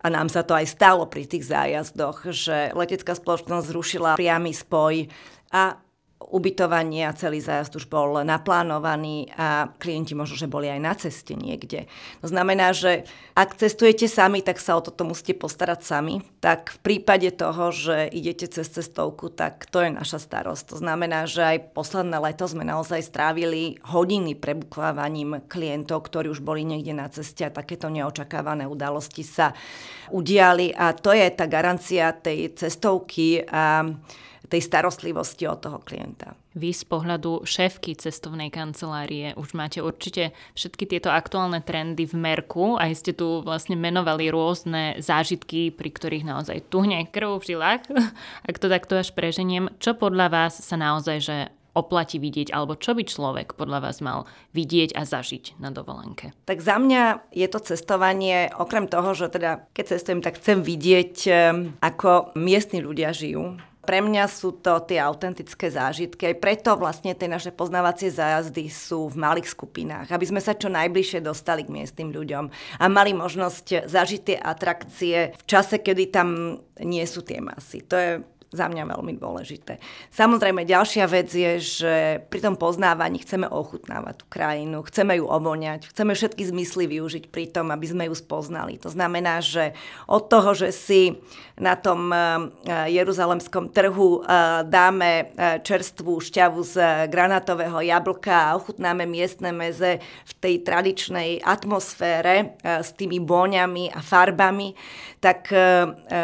a 0.00 0.08
nám 0.08 0.32
sa 0.32 0.40
to 0.40 0.56
aj 0.56 0.64
stalo 0.64 1.04
pri 1.04 1.28
tých 1.28 1.44
zájazdoch, 1.44 2.32
že 2.32 2.72
letecká 2.72 3.12
spoločnosť 3.12 3.68
zrušila 3.68 4.10
priamy 4.16 4.56
spoj 4.56 5.12
a 5.52 5.76
ubytovanie 6.20 7.08
a 7.08 7.16
celý 7.16 7.40
zájazd 7.40 7.80
už 7.80 7.86
bol 7.88 8.20
naplánovaný 8.20 9.32
a 9.34 9.72
klienti 9.80 10.12
možno, 10.12 10.36
že 10.36 10.52
boli 10.52 10.68
aj 10.68 10.80
na 10.80 10.92
ceste 10.92 11.32
niekde. 11.32 11.88
To 12.20 12.28
znamená, 12.28 12.76
že 12.76 13.08
ak 13.32 13.56
cestujete 13.56 14.04
sami, 14.04 14.44
tak 14.44 14.60
sa 14.60 14.76
o 14.76 14.84
toto 14.84 15.08
musíte 15.08 15.32
postarať 15.32 15.80
sami. 15.80 16.20
Tak 16.44 16.76
v 16.76 16.78
prípade 16.84 17.32
toho, 17.32 17.72
že 17.72 18.04
idete 18.12 18.44
cez 18.52 18.68
cestovku, 18.68 19.32
tak 19.32 19.64
to 19.72 19.80
je 19.80 19.90
naša 19.90 20.20
starosť. 20.20 20.76
To 20.76 20.76
znamená, 20.78 21.24
že 21.24 21.40
aj 21.40 21.72
posledné 21.72 22.20
leto 22.20 22.44
sme 22.44 22.68
naozaj 22.68 23.00
strávili 23.00 23.80
hodiny 23.88 24.36
prebukvávaním 24.36 25.48
klientov, 25.48 26.04
ktorí 26.04 26.28
už 26.28 26.44
boli 26.44 26.68
niekde 26.68 26.92
na 26.92 27.08
ceste 27.08 27.48
a 27.48 27.54
takéto 27.54 27.88
neočakávané 27.88 28.68
udalosti 28.68 29.24
sa 29.24 29.56
udiali 30.12 30.70
a 30.76 30.92
to 30.92 31.16
je 31.16 31.26
tá 31.32 31.48
garancia 31.48 32.12
tej 32.12 32.52
cestovky 32.54 33.40
a 33.48 33.88
tej 34.50 34.66
starostlivosti 34.66 35.46
od 35.46 35.62
toho 35.62 35.78
klienta. 35.78 36.34
Vy 36.58 36.74
z 36.74 36.82
pohľadu 36.90 37.46
šéfky 37.46 37.94
cestovnej 37.94 38.50
kancelárie 38.50 39.38
už 39.38 39.54
máte 39.54 39.78
určite 39.78 40.34
všetky 40.58 40.90
tieto 40.90 41.14
aktuálne 41.14 41.62
trendy 41.62 42.10
v 42.10 42.18
merku. 42.18 42.74
Aj 42.74 42.90
ste 42.90 43.14
tu 43.14 43.46
vlastne 43.46 43.78
menovali 43.78 44.26
rôzne 44.34 44.98
zážitky, 44.98 45.70
pri 45.70 45.94
ktorých 45.94 46.26
naozaj 46.26 46.66
tuhne 46.66 47.06
krv 47.06 47.38
v 47.38 47.54
žilách. 47.54 47.86
Ak 48.50 48.58
to 48.58 48.66
takto 48.66 48.98
až 48.98 49.14
preženiem, 49.14 49.70
čo 49.78 49.94
podľa 49.94 50.26
vás 50.26 50.58
sa 50.58 50.74
naozaj 50.74 51.18
že 51.22 51.36
oplatí 51.70 52.18
vidieť, 52.18 52.50
alebo 52.50 52.74
čo 52.74 52.98
by 52.98 53.06
človek 53.06 53.54
podľa 53.54 53.78
vás 53.86 54.02
mal 54.02 54.26
vidieť 54.58 54.98
a 54.98 55.06
zažiť 55.06 55.62
na 55.62 55.70
dovolenke? 55.70 56.34
Tak 56.50 56.58
za 56.58 56.82
mňa 56.82 57.30
je 57.30 57.46
to 57.46 57.62
cestovanie, 57.62 58.50
okrem 58.58 58.90
toho, 58.90 59.14
že 59.14 59.30
teda 59.30 59.70
keď 59.70 59.84
cestujem, 59.96 60.20
tak 60.20 60.42
chcem 60.42 60.66
vidieť, 60.66 61.14
ehm, 61.30 61.78
ako 61.78 62.34
miestni 62.34 62.82
ľudia 62.82 63.14
žijú, 63.14 63.54
pre 63.80 64.04
mňa 64.04 64.24
sú 64.28 64.60
to 64.60 64.76
tie 64.84 65.00
autentické 65.00 65.72
zážitky. 65.72 66.28
Aj 66.28 66.36
preto 66.36 66.76
vlastne 66.76 67.16
tie 67.16 67.26
naše 67.26 67.50
poznávacie 67.50 68.12
zájazdy 68.12 68.68
sú 68.68 69.08
v 69.08 69.16
malých 69.16 69.48
skupinách, 69.50 70.12
aby 70.12 70.24
sme 70.28 70.40
sa 70.40 70.52
čo 70.52 70.68
najbližšie 70.68 71.24
dostali 71.24 71.64
k 71.64 71.72
miestnym 71.72 72.12
ľuďom 72.12 72.44
a 72.78 72.84
mali 72.92 73.16
možnosť 73.16 73.88
zažiť 73.88 74.20
tie 74.20 74.36
atrakcie 74.38 75.32
v 75.32 75.42
čase, 75.48 75.80
kedy 75.80 76.12
tam 76.12 76.60
nie 76.80 77.04
sú 77.08 77.24
tie 77.24 77.40
masy. 77.40 77.80
To 77.88 77.96
je 77.96 78.10
za 78.50 78.66
mňa 78.66 78.82
veľmi 78.90 79.14
dôležité. 79.14 79.78
Samozrejme, 80.10 80.66
ďalšia 80.66 81.06
vec 81.06 81.30
je, 81.30 81.52
že 81.62 81.94
pri 82.26 82.42
tom 82.42 82.58
poznávaní 82.58 83.22
chceme 83.22 83.46
ochutnávať 83.46 84.22
tú 84.22 84.26
krajinu, 84.26 84.82
chceme 84.82 85.22
ju 85.22 85.30
ovoňať, 85.30 85.86
chceme 85.94 86.18
všetky 86.18 86.50
zmysly 86.50 86.90
využiť 86.90 87.30
pri 87.30 87.46
tom, 87.46 87.70
aby 87.70 87.86
sme 87.86 88.04
ju 88.10 88.14
spoznali. 88.18 88.74
To 88.82 88.90
znamená, 88.90 89.38
že 89.38 89.78
od 90.10 90.26
toho, 90.26 90.50
že 90.58 90.74
si 90.74 91.14
na 91.60 91.76
tom 91.76 92.10
eh, 92.10 92.18
jeruzalemskom 92.90 93.70
trhu 93.70 94.24
eh, 94.24 94.64
dáme 94.66 95.10
eh, 95.30 95.60
čerstvú 95.62 96.18
šťavu 96.18 96.60
z 96.64 96.74
granátového 97.06 97.84
jablka 97.84 98.50
a 98.50 98.56
ochutnáme 98.56 99.04
miestne 99.04 99.52
meze 99.54 100.00
v 100.00 100.32
tej 100.40 100.54
tradičnej 100.64 101.44
atmosfére 101.44 102.56
s 102.64 102.96
tými 102.96 103.20
bóňami 103.20 103.92
a 103.92 104.00
farbami, 104.00 104.72
tak 105.20 105.52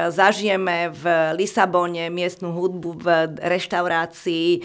zažijeme 0.09 0.89
v 0.89 1.05
Lisabone 1.37 2.09
miestnu 2.17 2.57
hudbu 2.57 2.91
v 2.97 3.07
reštaurácii, 3.37 4.49
e, 4.57 4.61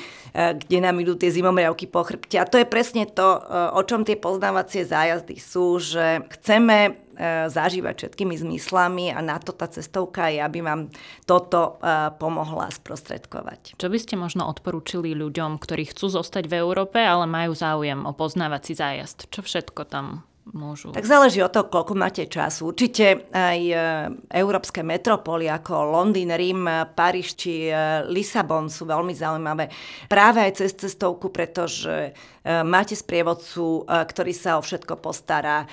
kde 0.56 0.78
nám 0.80 0.96
idú 1.04 1.20
tie 1.20 1.28
zimomriavky 1.28 1.92
po 1.92 2.08
chrbte. 2.08 2.40
A 2.40 2.48
to 2.48 2.56
je 2.56 2.64
presne 2.64 3.04
to, 3.04 3.38
e, 3.38 3.40
o 3.76 3.82
čom 3.84 4.08
tie 4.08 4.16
poznávacie 4.16 4.88
zájazdy 4.88 5.36
sú, 5.36 5.84
že 5.84 6.24
chceme 6.40 6.78
e, 6.88 6.92
zažívať 7.52 8.08
všetkými 8.08 8.40
zmyslami 8.40 9.12
a 9.12 9.20
na 9.20 9.36
to 9.44 9.52
tá 9.52 9.68
cestovka 9.68 10.32
je, 10.32 10.40
aby 10.40 10.64
vám 10.64 10.88
toto 11.28 11.78
pomohla 12.18 12.72
sprostredkovať. 12.72 13.76
Čo 13.76 13.88
by 13.92 13.98
ste 14.00 14.16
možno 14.16 14.48
odporúčili 14.48 15.12
ľuďom, 15.12 15.60
ktorí 15.60 15.92
chcú 15.92 16.08
zostať 16.08 16.48
v 16.48 16.64
Európe, 16.64 17.04
ale 17.04 17.28
majú 17.28 17.52
záujem 17.52 18.08
o 18.08 18.16
poznávací 18.16 18.74
zájazd? 18.74 19.28
Čo 19.28 19.44
všetko 19.44 19.82
tam 19.92 20.31
môžu? 20.50 20.90
Tak 20.90 21.06
záleží 21.06 21.40
od 21.42 21.54
toho, 21.54 21.70
koľko 21.70 21.94
máte 21.94 22.26
času. 22.26 22.74
Určite 22.74 23.30
aj 23.30 23.60
e, 23.62 23.76
európske 24.34 24.82
metropoly 24.82 25.46
ako 25.46 25.94
Londýn, 25.94 26.34
Rím, 26.34 26.66
Paríž 26.98 27.38
či 27.38 27.70
e, 27.70 27.74
Lisabon 28.10 28.68
sú 28.68 28.90
veľmi 28.90 29.14
zaujímavé. 29.14 29.70
Práve 30.10 30.42
aj 30.42 30.62
cez 30.62 30.74
cestovku, 30.74 31.30
pretože 31.30 32.10
e, 32.10 32.12
máte 32.66 32.98
sprievodcu, 32.98 33.86
ktorý 33.86 34.34
sa 34.34 34.58
o 34.58 34.66
všetko 34.66 34.98
postará. 34.98 35.66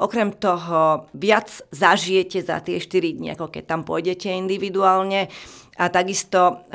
Okrem 0.00 0.32
toho 0.40 1.12
viac 1.12 1.52
zažijete 1.68 2.40
za 2.40 2.64
tie 2.64 2.80
4 2.80 3.20
dní, 3.20 3.36
ako 3.36 3.52
keď 3.52 3.64
tam 3.68 3.84
pôjdete 3.84 4.32
individuálne 4.32 5.28
A 5.78 5.86
takisto 5.86 6.66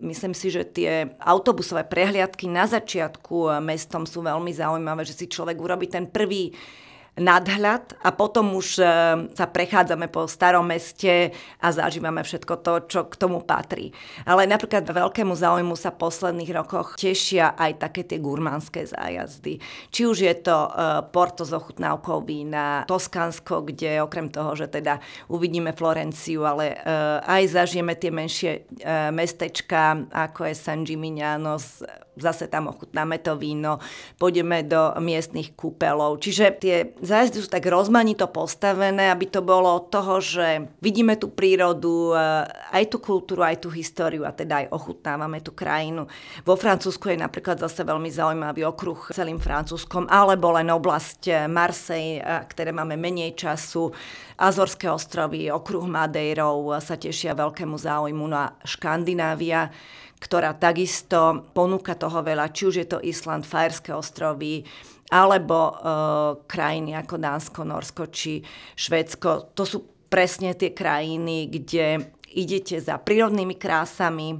myslím 0.00 0.32
si, 0.32 0.48
že 0.48 0.64
tie 0.64 1.04
autobusové 1.20 1.84
prehliadky 1.84 2.48
na 2.48 2.64
začiatku 2.64 3.60
mestom 3.60 4.08
sú 4.08 4.24
veľmi 4.24 4.48
zaujímavé, 4.56 5.04
že 5.04 5.12
si 5.12 5.28
človek 5.28 5.60
urobí 5.60 5.84
ten 5.84 6.08
prvý 6.08 6.56
nadhľad 7.18 7.98
a 8.00 8.08
potom 8.14 8.54
už 8.54 8.80
e, 8.80 8.84
sa 9.34 9.46
prechádzame 9.46 10.06
po 10.08 10.24
starom 10.30 10.64
meste 10.64 11.34
a 11.60 11.66
zažívame 11.68 12.22
všetko 12.22 12.54
to, 12.62 12.72
čo 12.88 13.00
k 13.10 13.14
tomu 13.18 13.42
patrí. 13.44 13.92
Ale 14.24 14.46
napríklad 14.46 14.86
veľkému 14.86 15.34
záujmu 15.34 15.74
sa 15.74 15.92
v 15.92 16.00
posledných 16.02 16.50
rokoch 16.54 16.96
tešia 16.96 17.58
aj 17.58 17.82
také 17.82 18.06
tie 18.06 18.22
gurmánske 18.22 18.86
zájazdy. 18.86 19.58
Či 19.90 20.00
už 20.06 20.18
je 20.24 20.34
to 20.40 20.56
e, 20.56 20.70
Porto 21.10 21.42
s 21.44 21.52
ochutnávkou 21.52 22.24
vína, 22.24 22.86
Toskansko, 22.88 23.66
kde 23.66 24.00
okrem 24.02 24.30
toho, 24.30 24.54
že 24.54 24.70
teda 24.70 25.02
uvidíme 25.28 25.74
Florenciu, 25.74 26.46
ale 26.46 26.74
e, 26.74 26.76
aj 27.22 27.42
zažijeme 27.54 27.94
tie 27.98 28.10
menšie 28.14 28.50
mestečka, 29.10 30.06
ako 30.14 30.48
je 30.48 30.54
San 30.54 30.86
Gimignano 30.86 31.58
zase 32.20 32.50
tam 32.50 32.70
ochutnáme 32.70 33.18
to 33.22 33.38
víno, 33.38 33.78
pôjdeme 34.18 34.66
do 34.66 34.94
miestnych 35.00 35.54
kúpelov. 35.54 36.20
Čiže 36.20 36.44
tie 36.58 36.76
zájazdy 37.00 37.38
sú 37.44 37.48
tak 37.48 37.64
rozmanito 37.70 38.26
postavené, 38.28 39.10
aby 39.10 39.30
to 39.30 39.40
bolo 39.40 39.78
od 39.78 39.88
toho, 39.88 40.20
že 40.20 40.68
vidíme 40.82 41.16
tú 41.16 41.30
prírodu, 41.32 42.14
eh, 42.14 42.46
aj 42.74 42.84
tú 42.90 42.98
kultúru, 42.98 43.46
aj 43.46 43.64
tú 43.64 43.68
históriu 43.72 44.26
a 44.26 44.34
teda 44.34 44.66
aj 44.66 44.66
ochutnávame 44.74 45.40
tú 45.40 45.54
krajinu. 45.54 46.06
Vo 46.42 46.54
Francúzsku 46.58 47.10
je 47.10 47.18
napríklad 47.18 47.58
zase 47.58 47.82
veľmi 47.86 48.10
zaujímavý 48.10 48.66
okruh 48.66 49.14
celým 49.14 49.38
Francúzskom, 49.38 50.10
alebo 50.10 50.52
len 50.54 50.68
oblasť 50.68 51.20
eh, 51.28 51.36
Marseille, 51.46 52.20
eh, 52.20 52.42
ktoré 52.46 52.74
máme 52.74 52.98
menej 52.98 53.38
času. 53.38 53.90
Azorské 54.38 54.86
ostrovy, 54.86 55.50
okruh 55.50 55.82
Madeirov 55.82 56.78
sa 56.78 56.94
tešia 56.94 57.34
veľkému 57.34 57.74
záujmu, 57.74 58.22
no 58.30 58.38
a 58.38 58.54
Škandinávia 58.62 59.66
ktorá 60.18 60.54
takisto 60.54 61.46
ponúka 61.54 61.94
toho 61.94 62.20
veľa, 62.22 62.50
či 62.50 62.62
už 62.66 62.74
je 62.82 62.86
to 62.86 62.98
Island, 63.02 63.46
Fajerské 63.46 63.94
ostrovy, 63.94 64.66
alebo 65.08 65.56
e, 65.56 65.72
krajiny 66.44 66.92
ako 66.98 67.14
Dánsko, 67.16 67.60
Norsko 67.64 68.02
či 68.12 68.44
Švedsko. 68.76 69.54
To 69.56 69.64
sú 69.64 69.78
presne 70.10 70.52
tie 70.58 70.74
krajiny, 70.74 71.48
kde 71.48 72.12
idete 72.34 72.76
za 72.82 73.00
prírodnými 73.00 73.56
krásami, 73.56 74.36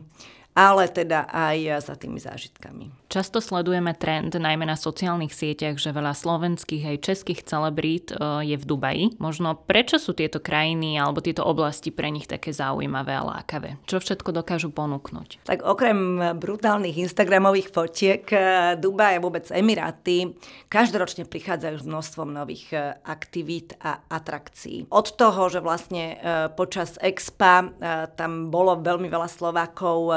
ale 0.58 0.90
teda 0.90 1.30
aj 1.30 1.86
za 1.86 1.94
tými 1.94 2.18
zážitkami. 2.18 2.90
Často 3.08 3.38
sledujeme 3.38 3.94
trend, 3.94 4.34
najmä 4.34 4.66
na 4.66 4.74
sociálnych 4.74 5.30
sieťach, 5.30 5.78
že 5.78 5.94
veľa 5.94 6.12
slovenských 6.12 6.92
aj 6.92 6.96
českých 7.06 7.40
celebrít 7.46 8.12
e, 8.12 8.42
je 8.44 8.56
v 8.58 8.64
Dubaji. 8.66 9.04
Možno 9.22 9.54
prečo 9.54 9.96
sú 10.02 10.12
tieto 10.12 10.42
krajiny 10.42 10.98
alebo 11.00 11.24
tieto 11.24 11.46
oblasti 11.46 11.88
pre 11.88 12.12
nich 12.12 12.28
také 12.28 12.52
zaujímavé 12.52 13.16
a 13.16 13.24
lákavé? 13.24 13.80
Čo 13.88 14.02
všetko 14.02 14.34
dokážu 14.34 14.74
ponúknuť? 14.74 15.46
Tak 15.48 15.64
okrem 15.64 16.36
brutálnych 16.36 17.00
instagramových 17.00 17.70
fotiek, 17.72 18.26
e, 18.28 18.38
Dubaj 18.76 19.16
a 19.16 19.24
vôbec 19.24 19.46
Emiráty 19.54 20.36
každoročne 20.68 21.24
prichádzajú 21.24 21.76
s 21.80 21.88
množstvom 21.88 22.28
nových 22.34 22.66
e, 22.74 22.92
aktivít 23.06 23.78
a 23.80 24.04
atrakcií. 24.10 24.90
Od 24.90 25.06
toho, 25.16 25.48
že 25.48 25.64
vlastne 25.64 26.20
počas 26.56 27.00
Expa 27.00 27.70
tam 28.16 28.52
bolo 28.52 28.76
veľmi 28.80 29.08
veľa 29.08 29.28
Slovákov 29.30 30.12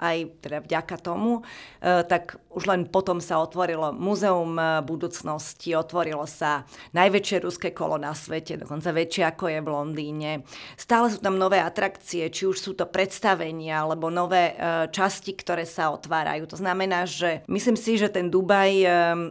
aj 0.00 0.42
teda 0.42 0.58
vďaka 0.62 0.96
tomu, 1.00 1.42
e, 1.78 2.02
tak 2.06 2.36
už 2.52 2.64
len 2.66 2.88
potom 2.88 3.20
sa 3.20 3.40
otvorilo 3.40 3.92
Múzeum 3.92 4.56
e, 4.56 4.82
budúcnosti, 4.84 5.76
otvorilo 5.76 6.24
sa 6.24 6.66
najväčšie 6.92 7.36
ruské 7.42 7.70
kolo 7.70 7.96
na 8.00 8.12
svete, 8.12 8.60
dokonca 8.60 8.92
väčšie 8.92 9.24
ako 9.26 9.44
je 9.50 9.60
v 9.60 9.68
Londýne. 9.68 10.30
Stále 10.74 11.12
sú 11.12 11.18
tam 11.20 11.36
nové 11.40 11.60
atrakcie, 11.62 12.28
či 12.28 12.48
už 12.48 12.56
sú 12.58 12.72
to 12.74 12.88
predstavenia 12.88 13.84
alebo 13.84 14.10
nové 14.12 14.52
e, 14.52 14.90
časti, 14.90 15.34
ktoré 15.34 15.64
sa 15.64 15.94
otvárajú. 15.94 16.46
To 16.50 16.58
znamená, 16.58 17.06
že 17.06 17.44
myslím 17.46 17.76
si, 17.76 17.98
že 17.98 18.12
ten 18.12 18.28
Dubaj, 18.28 18.84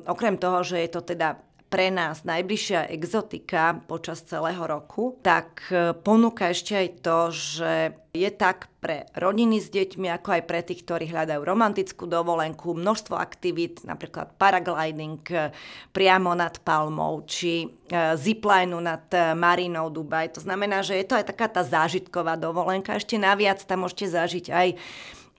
okrem 0.07 0.39
toho, 0.39 0.63
že 0.63 0.81
je 0.81 0.89
to 0.89 1.01
teda 1.03 1.37
pre 1.65 1.89
nás 1.89 2.21
najbližšia 2.23 2.93
exotika 2.93 3.81
počas 3.89 4.21
celého 4.21 4.61
roku, 4.63 5.17
tak 5.25 5.65
e, 5.73 5.97
ponúka 5.97 6.53
ešte 6.53 6.77
aj 6.77 6.87
to, 7.01 7.19
že 7.33 7.73
je 8.15 8.29
tak 8.31 8.71
pre 8.79 9.09
rodiny 9.17 9.59
s 9.59 9.73
deťmi, 9.73 10.07
ako 10.13 10.39
aj 10.39 10.43
pre 10.45 10.61
tých, 10.63 10.85
ktorí 10.85 11.09
hľadajú 11.09 11.41
romantickú 11.41 12.05
dovolenku, 12.07 12.77
množstvo 12.77 13.17
aktivít, 13.17 13.83
napríklad 13.83 14.37
paragliding 14.37 15.25
e, 15.33 15.51
priamo 15.89 16.37
nad 16.37 16.61
Palmou, 16.61 17.25
či 17.25 17.65
e, 17.65 17.67
zipline 18.15 18.77
nad 18.77 19.09
Marinou 19.33 19.89
Dubaj. 19.89 20.37
To 20.37 20.41
znamená, 20.45 20.85
že 20.85 21.01
je 21.01 21.05
to 21.09 21.17
aj 21.17 21.33
taká 21.33 21.49
tá 21.49 21.65
zážitková 21.65 22.37
dovolenka. 22.37 22.95
Ešte 22.95 23.17
naviac 23.17 23.59
tam 23.65 23.89
môžete 23.89 24.13
zažiť 24.13 24.45
aj 24.53 24.67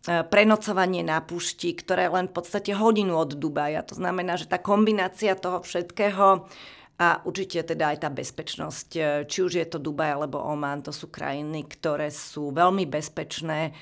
prenocovanie 0.06 1.02
na 1.02 1.18
pušti, 1.18 1.74
ktoré 1.74 2.06
len 2.06 2.30
v 2.30 2.34
podstate 2.38 2.70
hodinu 2.78 3.18
od 3.18 3.34
Dubaja. 3.34 3.82
To 3.90 3.98
znamená, 3.98 4.38
že 4.38 4.46
tá 4.46 4.62
kombinácia 4.62 5.34
toho 5.34 5.66
všetkého 5.66 6.46
a 6.96 7.20
určite 7.28 7.60
teda 7.60 7.92
aj 7.92 7.98
tá 8.06 8.08
bezpečnosť, 8.08 8.88
e, 8.96 9.00
či 9.28 9.38
už 9.44 9.52
je 9.60 9.66
to 9.68 9.76
Dubaj 9.76 10.16
alebo 10.16 10.40
Oman, 10.40 10.80
to 10.80 10.96
sú 10.96 11.12
krajiny, 11.12 11.68
ktoré 11.68 12.08
sú 12.08 12.56
veľmi 12.56 12.88
bezpečné 12.88 13.76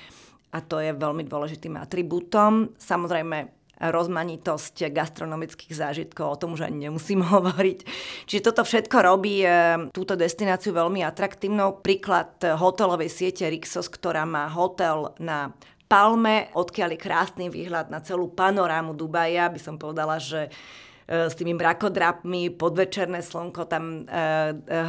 a 0.51 0.57
to 0.59 0.83
je 0.83 0.91
veľmi 0.91 1.23
dôležitým 1.23 1.79
atribútom. 1.79 2.75
Samozrejme, 2.75 3.55
rozmanitosť 3.75 4.87
gastronomických 4.91 5.73
zážitkov, 5.75 6.27
o 6.27 6.39
tom 6.39 6.59
už 6.59 6.67
ani 6.67 6.91
nemusím 6.91 7.23
hovoriť. 7.31 7.79
Čiže 8.27 8.45
toto 8.51 8.67
všetko 8.67 8.97
robí 8.99 9.47
e, 9.47 9.47
túto 9.95 10.19
destináciu 10.19 10.75
veľmi 10.75 10.99
atraktívnou. 11.07 11.79
Príklad 11.79 12.35
hotelovej 12.43 13.07
siete 13.07 13.47
Rixos, 13.47 13.87
ktorá 13.87 14.27
má 14.27 14.51
hotel 14.51 15.15
na 15.23 15.55
Palme, 15.95 16.51
odkiaľ 16.51 16.91
je 16.91 16.99
krásny 16.99 17.45
výhľad 17.47 17.87
na 17.87 18.03
celú 18.03 18.27
panorámu 18.27 18.91
Dubaja, 18.91 19.47
by 19.47 19.59
som 19.63 19.79
povedala, 19.79 20.19
že 20.19 20.51
s 21.05 21.37
tými 21.37 21.53
mrakodrapmi, 21.53 22.49
podvečerné 22.57 23.21
slnko 23.21 23.69
tam 23.69 24.09
e, 24.09 24.09
e, 24.09 24.25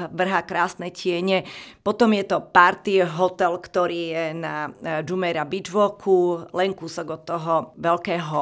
vrhá 0.09 0.40
krásne 0.48 0.88
tiene. 0.88 1.44
Potom 1.85 2.09
je 2.16 2.24
to 2.24 2.40
party 2.40 3.05
hotel, 3.05 3.61
ktorý 3.61 4.00
je 4.16 4.24
na 4.33 4.72
Jumeirah 5.05 5.44
Beach 5.44 5.68
Walku, 5.68 6.48
len 6.57 6.72
kúsok 6.72 7.20
od 7.20 7.22
toho 7.29 7.55
veľkého 7.76 8.40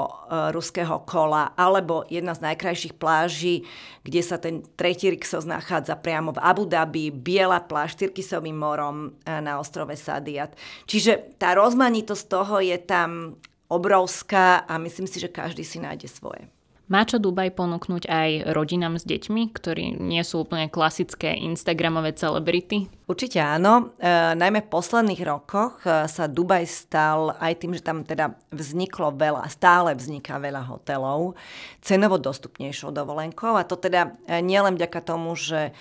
ruského 0.55 1.03
kola, 1.03 1.51
alebo 1.59 2.07
jedna 2.07 2.39
z 2.39 2.47
najkrajších 2.47 2.95
pláží, 2.95 3.67
kde 4.07 4.21
sa 4.23 4.39
ten 4.39 4.63
tretí 4.79 5.11
Rixos 5.11 5.43
nachádza 5.43 5.99
priamo 5.99 6.31
v 6.31 6.43
Abu 6.43 6.65
Dhabi, 6.71 7.11
biela 7.11 7.59
pláž 7.59 7.99
Tyrkisovým 7.99 8.55
morom 8.55 9.19
na 9.27 9.59
ostrove 9.59 9.99
Sadiat. 9.99 10.55
Čiže 10.87 11.37
tá 11.43 11.59
rozmanitosť 11.59 12.25
toho 12.31 12.63
je 12.63 12.79
tam 12.79 13.35
obrovská 13.67 14.63
a 14.63 14.79
myslím 14.79 15.11
si, 15.11 15.19
že 15.19 15.33
každý 15.33 15.67
si 15.67 15.83
nájde 15.83 16.07
svoje. 16.07 16.54
Má 16.85 17.09
čo 17.09 17.17
Dubaj 17.17 17.57
ponúknuť 17.57 18.05
aj 18.13 18.31
rodinám 18.53 19.01
s 19.01 19.09
deťmi, 19.09 19.57
ktorí 19.57 19.97
nie 19.97 20.21
sú 20.21 20.45
úplne 20.45 20.69
klasické 20.69 21.33
Instagramové 21.33 22.13
celebrity? 22.13 22.93
Určite 23.05 23.37
áno. 23.37 23.93
E, 24.01 24.09
najmä 24.33 24.65
v 24.65 24.73
posledných 24.73 25.21
rokoch 25.29 25.85
e, 25.85 26.09
sa 26.09 26.25
Dubaj 26.25 26.65
stal 26.65 27.37
aj 27.37 27.53
tým, 27.61 27.77
že 27.77 27.85
tam 27.85 28.01
teda 28.01 28.33
vzniklo 28.49 29.13
veľa, 29.13 29.45
stále 29.53 29.93
vzniká 29.93 30.41
veľa 30.41 30.65
hotelov, 30.65 31.37
cenovo 31.85 32.17
dostupnejšou 32.17 32.97
dovolenkou 32.97 33.61
a 33.61 33.69
to 33.69 33.77
teda 33.77 34.17
e, 34.25 34.41
nielen 34.41 34.81
vďaka 34.81 35.05
tomu, 35.05 35.37
že 35.37 35.69
e, 35.69 35.73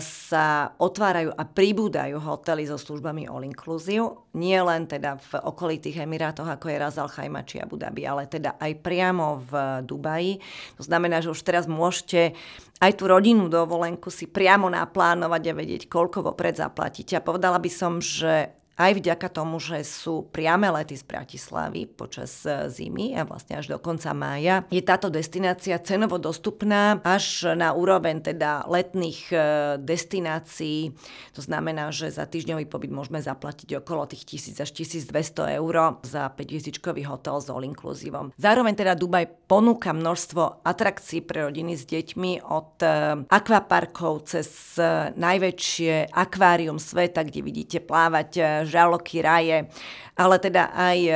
sa 0.00 0.72
otvárajú 0.80 1.36
a 1.36 1.44
pribúdajú 1.44 2.16
hotely 2.16 2.64
so 2.64 2.80
službami 2.80 3.28
all 3.28 3.44
inclusive, 3.44 4.24
nie 4.32 4.56
len 4.56 4.88
teda 4.88 5.20
v 5.20 5.32
okolitých 5.44 6.00
Emirátoch, 6.00 6.48
ako 6.48 6.72
je 6.72 6.80
Ras 6.80 6.96
Al 6.96 7.12
či 7.44 7.60
Abu 7.60 7.76
Dhabi, 7.76 8.08
ale 8.08 8.24
teda 8.24 8.56
aj 8.56 8.72
priamo 8.80 9.44
v 9.44 9.52
Dubaji. 9.84 10.40
To 10.80 10.82
znamená, 10.88 11.20
že 11.20 11.28
už 11.28 11.44
teraz 11.44 11.68
môžete 11.68 12.32
aj 12.82 12.92
tú 12.98 13.06
rodinnú 13.06 13.46
dovolenku 13.46 14.10
si 14.10 14.26
priamo 14.26 14.66
naplánovať 14.66 15.42
a 15.50 15.56
vedieť, 15.56 15.82
koľko 15.86 16.32
vopred 16.32 16.58
zaplatíte. 16.58 17.18
A 17.18 17.24
povedala 17.24 17.62
by 17.62 17.70
som, 17.70 18.02
že 18.02 18.50
aj 18.74 18.98
vďaka 18.98 19.28
tomu, 19.30 19.62
že 19.62 19.86
sú 19.86 20.26
priame 20.34 20.66
lety 20.66 20.98
z 20.98 21.04
Bratislavy 21.06 21.86
počas 21.86 22.42
e, 22.42 22.66
zimy 22.70 23.14
a 23.14 23.22
vlastne 23.22 23.58
až 23.58 23.70
do 23.70 23.78
konca 23.78 24.10
mája, 24.10 24.66
je 24.70 24.82
táto 24.82 25.10
destinácia 25.10 25.78
cenovo 25.78 26.18
dostupná 26.18 26.98
až 27.06 27.54
na 27.54 27.70
úroveň 27.70 28.18
teda 28.18 28.66
letných 28.66 29.20
e, 29.30 29.36
destinácií. 29.78 30.90
To 31.38 31.42
znamená, 31.42 31.94
že 31.94 32.10
za 32.10 32.26
týždňový 32.26 32.66
pobyt 32.66 32.90
môžeme 32.90 33.22
zaplatiť 33.22 33.78
okolo 33.78 34.10
tých 34.10 34.50
1000 34.58 34.66
až 34.66 34.70
1200 34.74 35.58
eur 35.62 35.74
za 36.02 36.26
5 36.30 37.06
hotel 37.06 37.36
s 37.38 37.46
all 37.50 37.62
inclusivom. 37.62 38.34
Zároveň 38.38 38.74
teda 38.74 38.98
Dubaj 38.98 39.46
ponúka 39.46 39.94
množstvo 39.94 40.66
atrakcií 40.66 41.22
pre 41.22 41.46
rodiny 41.46 41.78
s 41.78 41.86
deťmi 41.86 42.42
od 42.42 42.82
e, 42.82 42.90
akvaparkov 43.30 44.26
cez 44.26 44.76
najväčšie 45.14 46.10
akvárium 46.10 46.82
sveta, 46.82 47.22
kde 47.22 47.40
vidíte 47.44 47.78
plávať 47.84 48.63
žaloky, 48.66 49.22
raje, 49.22 49.68
ale 50.14 50.36
teda 50.38 50.70
aj 50.74 50.98
e, 50.98 51.12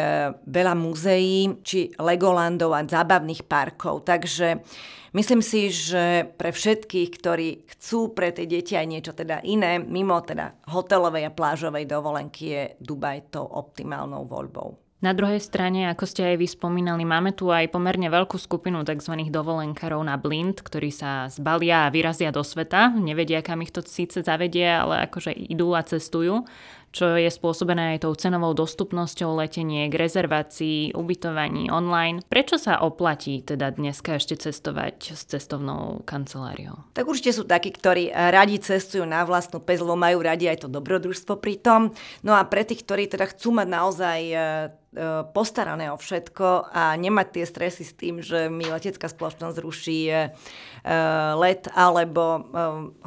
veľa 0.46 0.74
muzeí, 0.74 1.62
či 1.62 1.94
Legolandov 1.98 2.74
a 2.74 2.82
zábavných 2.82 3.46
parkov. 3.46 4.06
Takže 4.06 4.58
myslím 5.14 5.42
si, 5.42 5.70
že 5.70 6.26
pre 6.34 6.50
všetkých, 6.50 7.08
ktorí 7.14 7.48
chcú 7.76 8.12
pre 8.12 8.34
tie 8.34 8.46
deti 8.46 8.74
aj 8.74 8.86
niečo 8.86 9.12
teda 9.14 9.42
iné, 9.46 9.78
mimo 9.78 10.18
teda 10.22 10.54
hotelovej 10.66 11.30
a 11.30 11.34
plážovej 11.34 11.86
dovolenky, 11.86 12.42
je 12.50 12.62
Dubaj 12.82 13.30
tou 13.30 13.46
optimálnou 13.46 14.26
voľbou. 14.26 14.88
Na 14.98 15.14
druhej 15.14 15.38
strane, 15.38 15.86
ako 15.86 16.10
ste 16.10 16.34
aj 16.34 16.42
vy 16.42 16.50
spomínali, 16.50 17.06
máme 17.06 17.30
tu 17.30 17.54
aj 17.54 17.70
pomerne 17.70 18.10
veľkú 18.10 18.34
skupinu 18.34 18.82
tzv. 18.82 19.30
dovolenkárov 19.30 20.02
na 20.02 20.18
blind, 20.18 20.58
ktorí 20.58 20.90
sa 20.90 21.30
zbalia 21.30 21.86
a 21.86 21.92
vyrazia 21.94 22.34
do 22.34 22.42
sveta. 22.42 22.90
Nevedia, 22.98 23.38
kam 23.38 23.62
ich 23.62 23.70
to 23.70 23.78
síce 23.86 24.26
zavedie, 24.26 24.66
ale 24.66 25.06
akože 25.06 25.30
idú 25.30 25.78
a 25.78 25.86
cestujú 25.86 26.42
čo 26.90 27.16
je 27.16 27.28
spôsobené 27.28 27.96
aj 27.96 28.08
tou 28.08 28.12
cenovou 28.16 28.56
dostupnosťou 28.56 29.36
leteniek, 29.38 29.92
rezervácií, 29.92 30.96
ubytovaní 30.96 31.68
online. 31.68 32.24
Prečo 32.26 32.56
sa 32.56 32.80
oplatí 32.80 33.44
teda 33.44 33.72
dneska 33.74 34.16
ešte 34.16 34.38
cestovať 34.38 35.14
s 35.14 35.22
cestovnou 35.28 36.02
kanceláriou? 36.08 36.88
Tak 36.96 37.04
určite 37.04 37.36
sú 37.36 37.44
takí, 37.44 37.70
ktorí 37.70 38.10
radi 38.12 38.58
cestujú 38.58 39.04
na 39.04 39.22
vlastnú 39.28 39.60
pes, 39.60 39.80
majú 39.84 40.18
radi 40.20 40.50
aj 40.50 40.64
to 40.64 40.68
dobrodružstvo 40.68 41.40
pri 41.40 41.60
tom. 41.60 41.80
No 42.22 42.36
a 42.36 42.44
pre 42.44 42.64
tých, 42.66 42.84
ktorí 42.84 43.08
teda 43.08 43.30
chcú 43.30 43.56
mať 43.56 43.68
naozaj 43.68 44.20
e, 44.30 44.36
E, 44.88 45.04
postarané 45.36 45.92
o 45.92 46.00
všetko 46.00 46.72
a 46.72 46.96
nemať 46.96 47.26
tie 47.36 47.44
stresy 47.44 47.84
s 47.84 47.92
tým, 47.92 48.24
že 48.24 48.48
mi 48.48 48.64
letecká 48.64 49.04
spoločnosť 49.04 49.60
ruší 49.60 50.08
e, 50.08 50.32
let 51.36 51.68
alebo 51.76 52.22
e, 52.24 52.40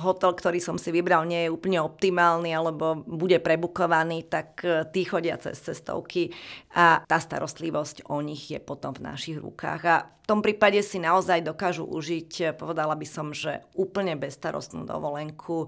hotel, 0.02 0.32
ktorý 0.38 0.60
som 0.62 0.78
si 0.78 0.90
vybral, 0.94 1.26
nie 1.26 1.48
je 1.48 1.54
úplne 1.54 1.82
optimálny 1.82 2.54
alebo 2.54 3.02
bude 3.06 3.40
prebukovaný, 3.42 4.28
tak 4.30 4.62
tí 4.94 5.02
chodia 5.06 5.40
cez 5.42 5.58
cestovky 5.58 6.34
a 6.76 7.02
tá 7.06 7.18
starostlivosť 7.18 8.10
o 8.12 8.22
nich 8.22 8.52
je 8.54 8.60
potom 8.62 8.94
v 8.94 9.06
našich 9.06 9.38
rukách. 9.40 9.82
A 9.88 9.96
v 10.06 10.26
tom 10.30 10.40
prípade 10.46 10.80
si 10.86 11.02
naozaj 11.02 11.42
dokážu 11.42 11.88
užiť, 11.88 12.56
povedala 12.60 12.94
by 12.94 13.08
som, 13.08 13.34
že 13.34 13.66
úplne 13.74 14.14
bezstarostnú 14.18 14.86
dovolenku, 14.86 15.68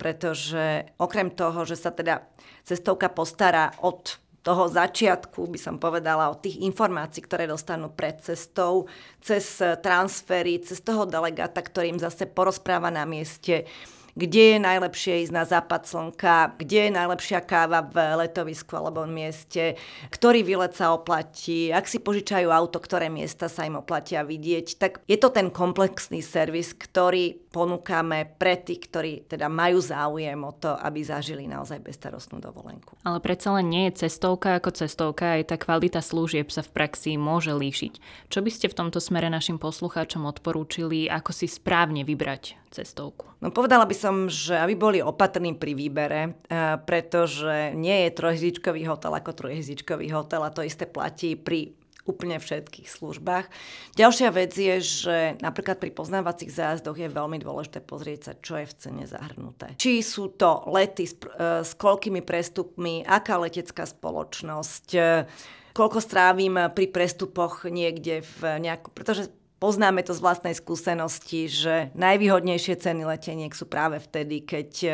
pretože 0.00 0.88
okrem 0.96 1.28
toho, 1.32 1.64
že 1.68 1.76
sa 1.76 1.92
teda 1.92 2.24
cestovka 2.64 3.10
postará 3.10 3.74
od 3.82 4.19
toho 4.40 4.72
začiatku, 4.72 5.52
by 5.52 5.58
som 5.60 5.76
povedala, 5.76 6.32
od 6.32 6.40
tých 6.40 6.64
informácií, 6.64 7.20
ktoré 7.20 7.44
dostanú 7.44 7.92
pred 7.92 8.16
cestou, 8.24 8.88
cez 9.20 9.60
transfery, 9.84 10.64
cez 10.64 10.80
toho 10.80 11.04
delegáta, 11.04 11.60
ktorým 11.60 12.00
zase 12.00 12.24
porozpráva 12.24 12.88
na 12.88 13.04
mieste, 13.04 13.68
kde 14.14 14.56
je 14.56 14.58
najlepšie 14.58 15.26
ísť 15.26 15.34
na 15.34 15.44
západ 15.44 15.86
slnka, 15.86 16.56
kde 16.58 16.88
je 16.88 16.90
najlepšia 16.94 17.40
káva 17.42 17.84
v 17.86 17.96
letovisku 18.26 18.76
alebo 18.76 19.06
mieste, 19.06 19.74
ktorý 20.10 20.46
výlet 20.46 20.74
sa 20.74 20.94
oplatí, 20.94 21.70
ak 21.70 21.86
si 21.86 21.98
požičajú 22.02 22.48
auto, 22.50 22.78
ktoré 22.78 23.10
miesta 23.10 23.50
sa 23.50 23.66
im 23.66 23.78
oplatia 23.78 24.22
vidieť. 24.22 24.66
Tak 24.78 24.92
je 25.06 25.18
to 25.18 25.32
ten 25.32 25.48
komplexný 25.50 26.22
servis, 26.22 26.76
ktorý 26.76 27.50
ponúkame 27.50 28.30
pre 28.38 28.54
tých, 28.60 28.86
ktorí 28.86 29.12
teda 29.26 29.50
majú 29.50 29.82
záujem 29.82 30.38
o 30.38 30.52
to, 30.54 30.70
aby 30.78 31.02
zažili 31.02 31.50
naozaj 31.50 31.82
bezstarostnú 31.82 32.38
dovolenku. 32.38 32.94
Ale 33.02 33.18
predsa 33.18 33.50
len 33.58 33.66
nie 33.66 33.90
je 33.90 34.06
cestovka 34.06 34.54
ako 34.54 34.70
cestovka, 34.70 35.34
aj 35.34 35.50
tá 35.50 35.56
kvalita 35.58 35.98
služieb 35.98 36.46
sa 36.54 36.62
v 36.62 36.70
praxi 36.70 37.18
môže 37.18 37.50
líšiť. 37.50 37.92
Čo 38.30 38.40
by 38.46 38.50
ste 38.54 38.70
v 38.70 38.78
tomto 38.78 39.02
smere 39.02 39.26
našim 39.26 39.58
poslucháčom 39.58 40.22
odporúčili, 40.30 41.10
ako 41.10 41.34
si 41.34 41.50
správne 41.50 42.06
vybrať 42.06 42.59
cestovku? 42.70 43.26
No 43.42 43.50
povedala 43.50 43.84
by 43.84 43.96
som, 43.98 44.14
že 44.30 44.54
aby 44.54 44.78
boli 44.78 44.98
opatrní 45.02 45.58
pri 45.58 45.74
výbere, 45.74 46.20
eh, 46.46 46.78
pretože 46.86 47.74
nie 47.74 48.06
je 48.06 48.16
trojhviezdičkový 48.16 48.86
hotel 48.86 49.12
ako 49.12 49.30
trojhviezdičkový 49.34 50.08
hotel 50.14 50.46
a 50.46 50.54
to 50.54 50.62
isté 50.62 50.86
platí 50.86 51.34
pri 51.34 51.74
úplne 52.08 52.40
všetkých 52.40 52.88
službách. 52.88 53.46
Ďalšia 53.94 54.28
vec 54.32 54.56
je, 54.56 54.76
že 54.80 55.16
napríklad 55.44 55.78
pri 55.78 55.92
poznávacích 55.92 56.50
zájazdoch 56.50 56.96
je 56.96 57.12
veľmi 57.12 57.38
dôležité 57.38 57.84
pozrieť 57.84 58.20
sa, 58.24 58.32
čo 58.40 58.58
je 58.58 58.66
v 58.66 58.76
cene 58.80 59.04
zahrnuté. 59.04 59.76
Či 59.76 60.00
sú 60.00 60.32
to 60.32 60.64
lety 60.70 61.06
s, 61.06 61.14
eh, 61.14 61.62
s 61.62 61.76
koľkými 61.76 62.24
prestupmi, 62.24 63.04
aká 63.04 63.38
letecká 63.38 63.84
spoločnosť, 63.84 64.86
eh, 64.96 65.28
koľko 65.70 65.98
strávim 66.02 66.58
pri 66.74 66.86
prestupoch 66.90 67.62
niekde 67.70 68.26
v 68.40 68.58
nejakom... 68.58 68.90
Pretože 68.90 69.30
Poznáme 69.60 70.00
to 70.00 70.16
z 70.16 70.24
vlastnej 70.24 70.56
skúsenosti, 70.56 71.44
že 71.44 71.92
najvýhodnejšie 71.92 72.80
ceny 72.80 73.04
leteniek 73.04 73.52
sú 73.52 73.68
práve 73.68 74.00
vtedy, 74.00 74.40
keď 74.40 74.70
e, 74.80 74.90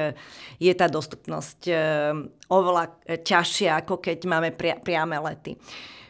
je 0.58 0.72
tá 0.74 0.90
dostupnosť 0.90 1.60
e, 1.70 1.74
oveľa 2.50 2.90
ťažšia, 3.22 3.78
ako 3.78 4.02
keď 4.02 4.18
máme 4.26 4.50
priame 4.58 5.22
lety. 5.22 5.54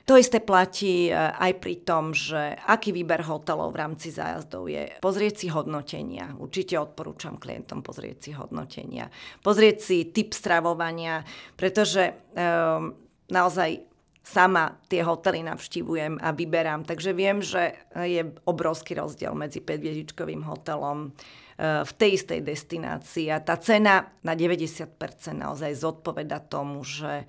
To 0.09 0.17
isté 0.17 0.41
platí 0.41 1.11
e, 1.11 1.13
aj 1.13 1.53
pri 1.61 1.85
tom, 1.85 2.17
že 2.17 2.57
aký 2.65 2.97
výber 2.97 3.29
hotelov 3.29 3.77
v 3.77 3.81
rámci 3.85 4.09
zájazdov 4.09 4.73
je. 4.73 4.89
Pozrieť 5.05 5.45
si 5.45 5.47
hodnotenia. 5.53 6.33
Určite 6.41 6.81
odporúčam 6.81 7.37
klientom 7.37 7.85
pozrieť 7.85 8.19
si 8.25 8.31
hodnotenia. 8.33 9.13
Pozrieť 9.45 9.77
si 9.85 10.09
typ 10.17 10.33
stravovania, 10.33 11.29
pretože 11.61 12.15
um, 12.33 12.97
naozaj 13.29 13.96
sama 14.27 14.75
tie 14.91 15.07
hotely 15.07 15.47
navštívujem 15.47 16.19
a 16.19 16.35
vyberám. 16.35 16.83
Takže 16.83 17.15
viem, 17.15 17.39
že 17.39 17.79
je 17.95 18.27
obrovský 18.43 18.99
rozdiel 18.99 19.39
medzi 19.39 19.63
5 19.63 20.43
hotelom 20.43 21.15
eh, 21.15 21.87
v 21.87 21.93
tej 21.95 22.11
istej 22.19 22.41
destinácii 22.43 23.31
a 23.31 23.39
tá 23.39 23.55
cena 23.63 24.11
na 24.27 24.35
90% 24.35 24.99
naozaj 25.31 25.71
zodpoveda 25.79 26.43
tomu, 26.43 26.83
že 26.83 27.23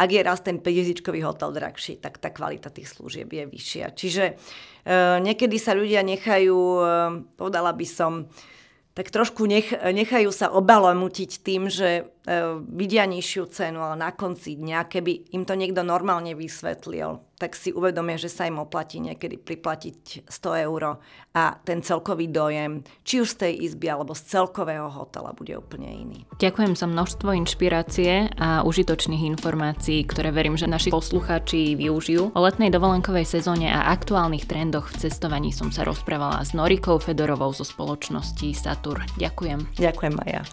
ak 0.00 0.08
je 0.08 0.22
raz 0.24 0.40
ten 0.40 0.56
5 0.64 1.04
hotel 1.20 1.52
drahší, 1.52 2.00
tak 2.00 2.16
tá 2.16 2.32
kvalita 2.32 2.72
tých 2.72 2.88
služieb 2.88 3.28
je 3.28 3.44
vyššia. 3.44 3.86
Čiže 3.92 4.24
e, 4.32 4.34
niekedy 5.20 5.60
sa 5.60 5.76
ľudia 5.76 6.00
nechajú, 6.00 6.56
e, 6.56 6.82
povedala 7.36 7.76
by 7.76 7.84
som, 7.84 8.24
tak 9.00 9.08
trošku 9.08 9.48
nech, 9.48 9.72
nechajú 9.72 10.28
sa 10.28 10.52
obalomutiť 10.52 11.40
tým, 11.40 11.72
že 11.72 12.04
E, 12.30 12.60
vidia 12.68 13.08
nižšiu 13.10 13.48
cenu, 13.48 13.80
ale 13.80 13.96
na 13.96 14.12
konci 14.12 14.54
dňa, 14.54 14.86
keby 14.86 15.32
im 15.32 15.48
to 15.48 15.58
niekto 15.58 15.80
normálne 15.80 16.36
vysvetlil, 16.38 17.18
tak 17.40 17.56
si 17.56 17.72
uvedomia, 17.72 18.20
že 18.20 18.28
sa 18.28 18.44
im 18.44 18.60
oplatí 18.60 19.00
niekedy 19.00 19.40
priplatiť 19.40 20.28
100 20.28 20.66
eur 20.68 21.00
a 21.32 21.44
ten 21.64 21.80
celkový 21.80 22.28
dojem, 22.28 22.84
či 23.00 23.24
už 23.24 23.32
z 23.32 23.48
tej 23.48 23.52
izby 23.64 23.88
alebo 23.88 24.12
z 24.12 24.28
celkového 24.28 24.92
hotela 24.92 25.32
bude 25.32 25.56
úplne 25.56 25.88
iný. 25.88 26.18
Ďakujem 26.36 26.76
za 26.76 26.84
množstvo 26.84 27.32
inšpirácie 27.32 28.28
a 28.36 28.60
užitočných 28.68 29.24
informácií, 29.32 30.04
ktoré 30.04 30.36
verím, 30.36 30.60
že 30.60 30.68
naši 30.68 30.92
poslucháči 30.92 31.80
využijú. 31.80 32.36
O 32.36 32.40
letnej 32.44 32.68
dovolenkovej 32.68 33.24
sezóne 33.24 33.72
a 33.72 33.88
aktuálnych 33.88 34.44
trendoch 34.44 34.92
v 34.92 35.08
cestovaní 35.08 35.48
som 35.48 35.72
sa 35.72 35.88
rozprávala 35.88 36.44
s 36.44 36.52
Norikou 36.52 37.00
Fedorovou 37.00 37.56
zo 37.56 37.64
spoločnosti 37.64 38.52
Satur. 38.52 39.00
Ďakujem. 39.16 39.80
Ďakujem, 39.80 40.12
Maja. 40.12 40.44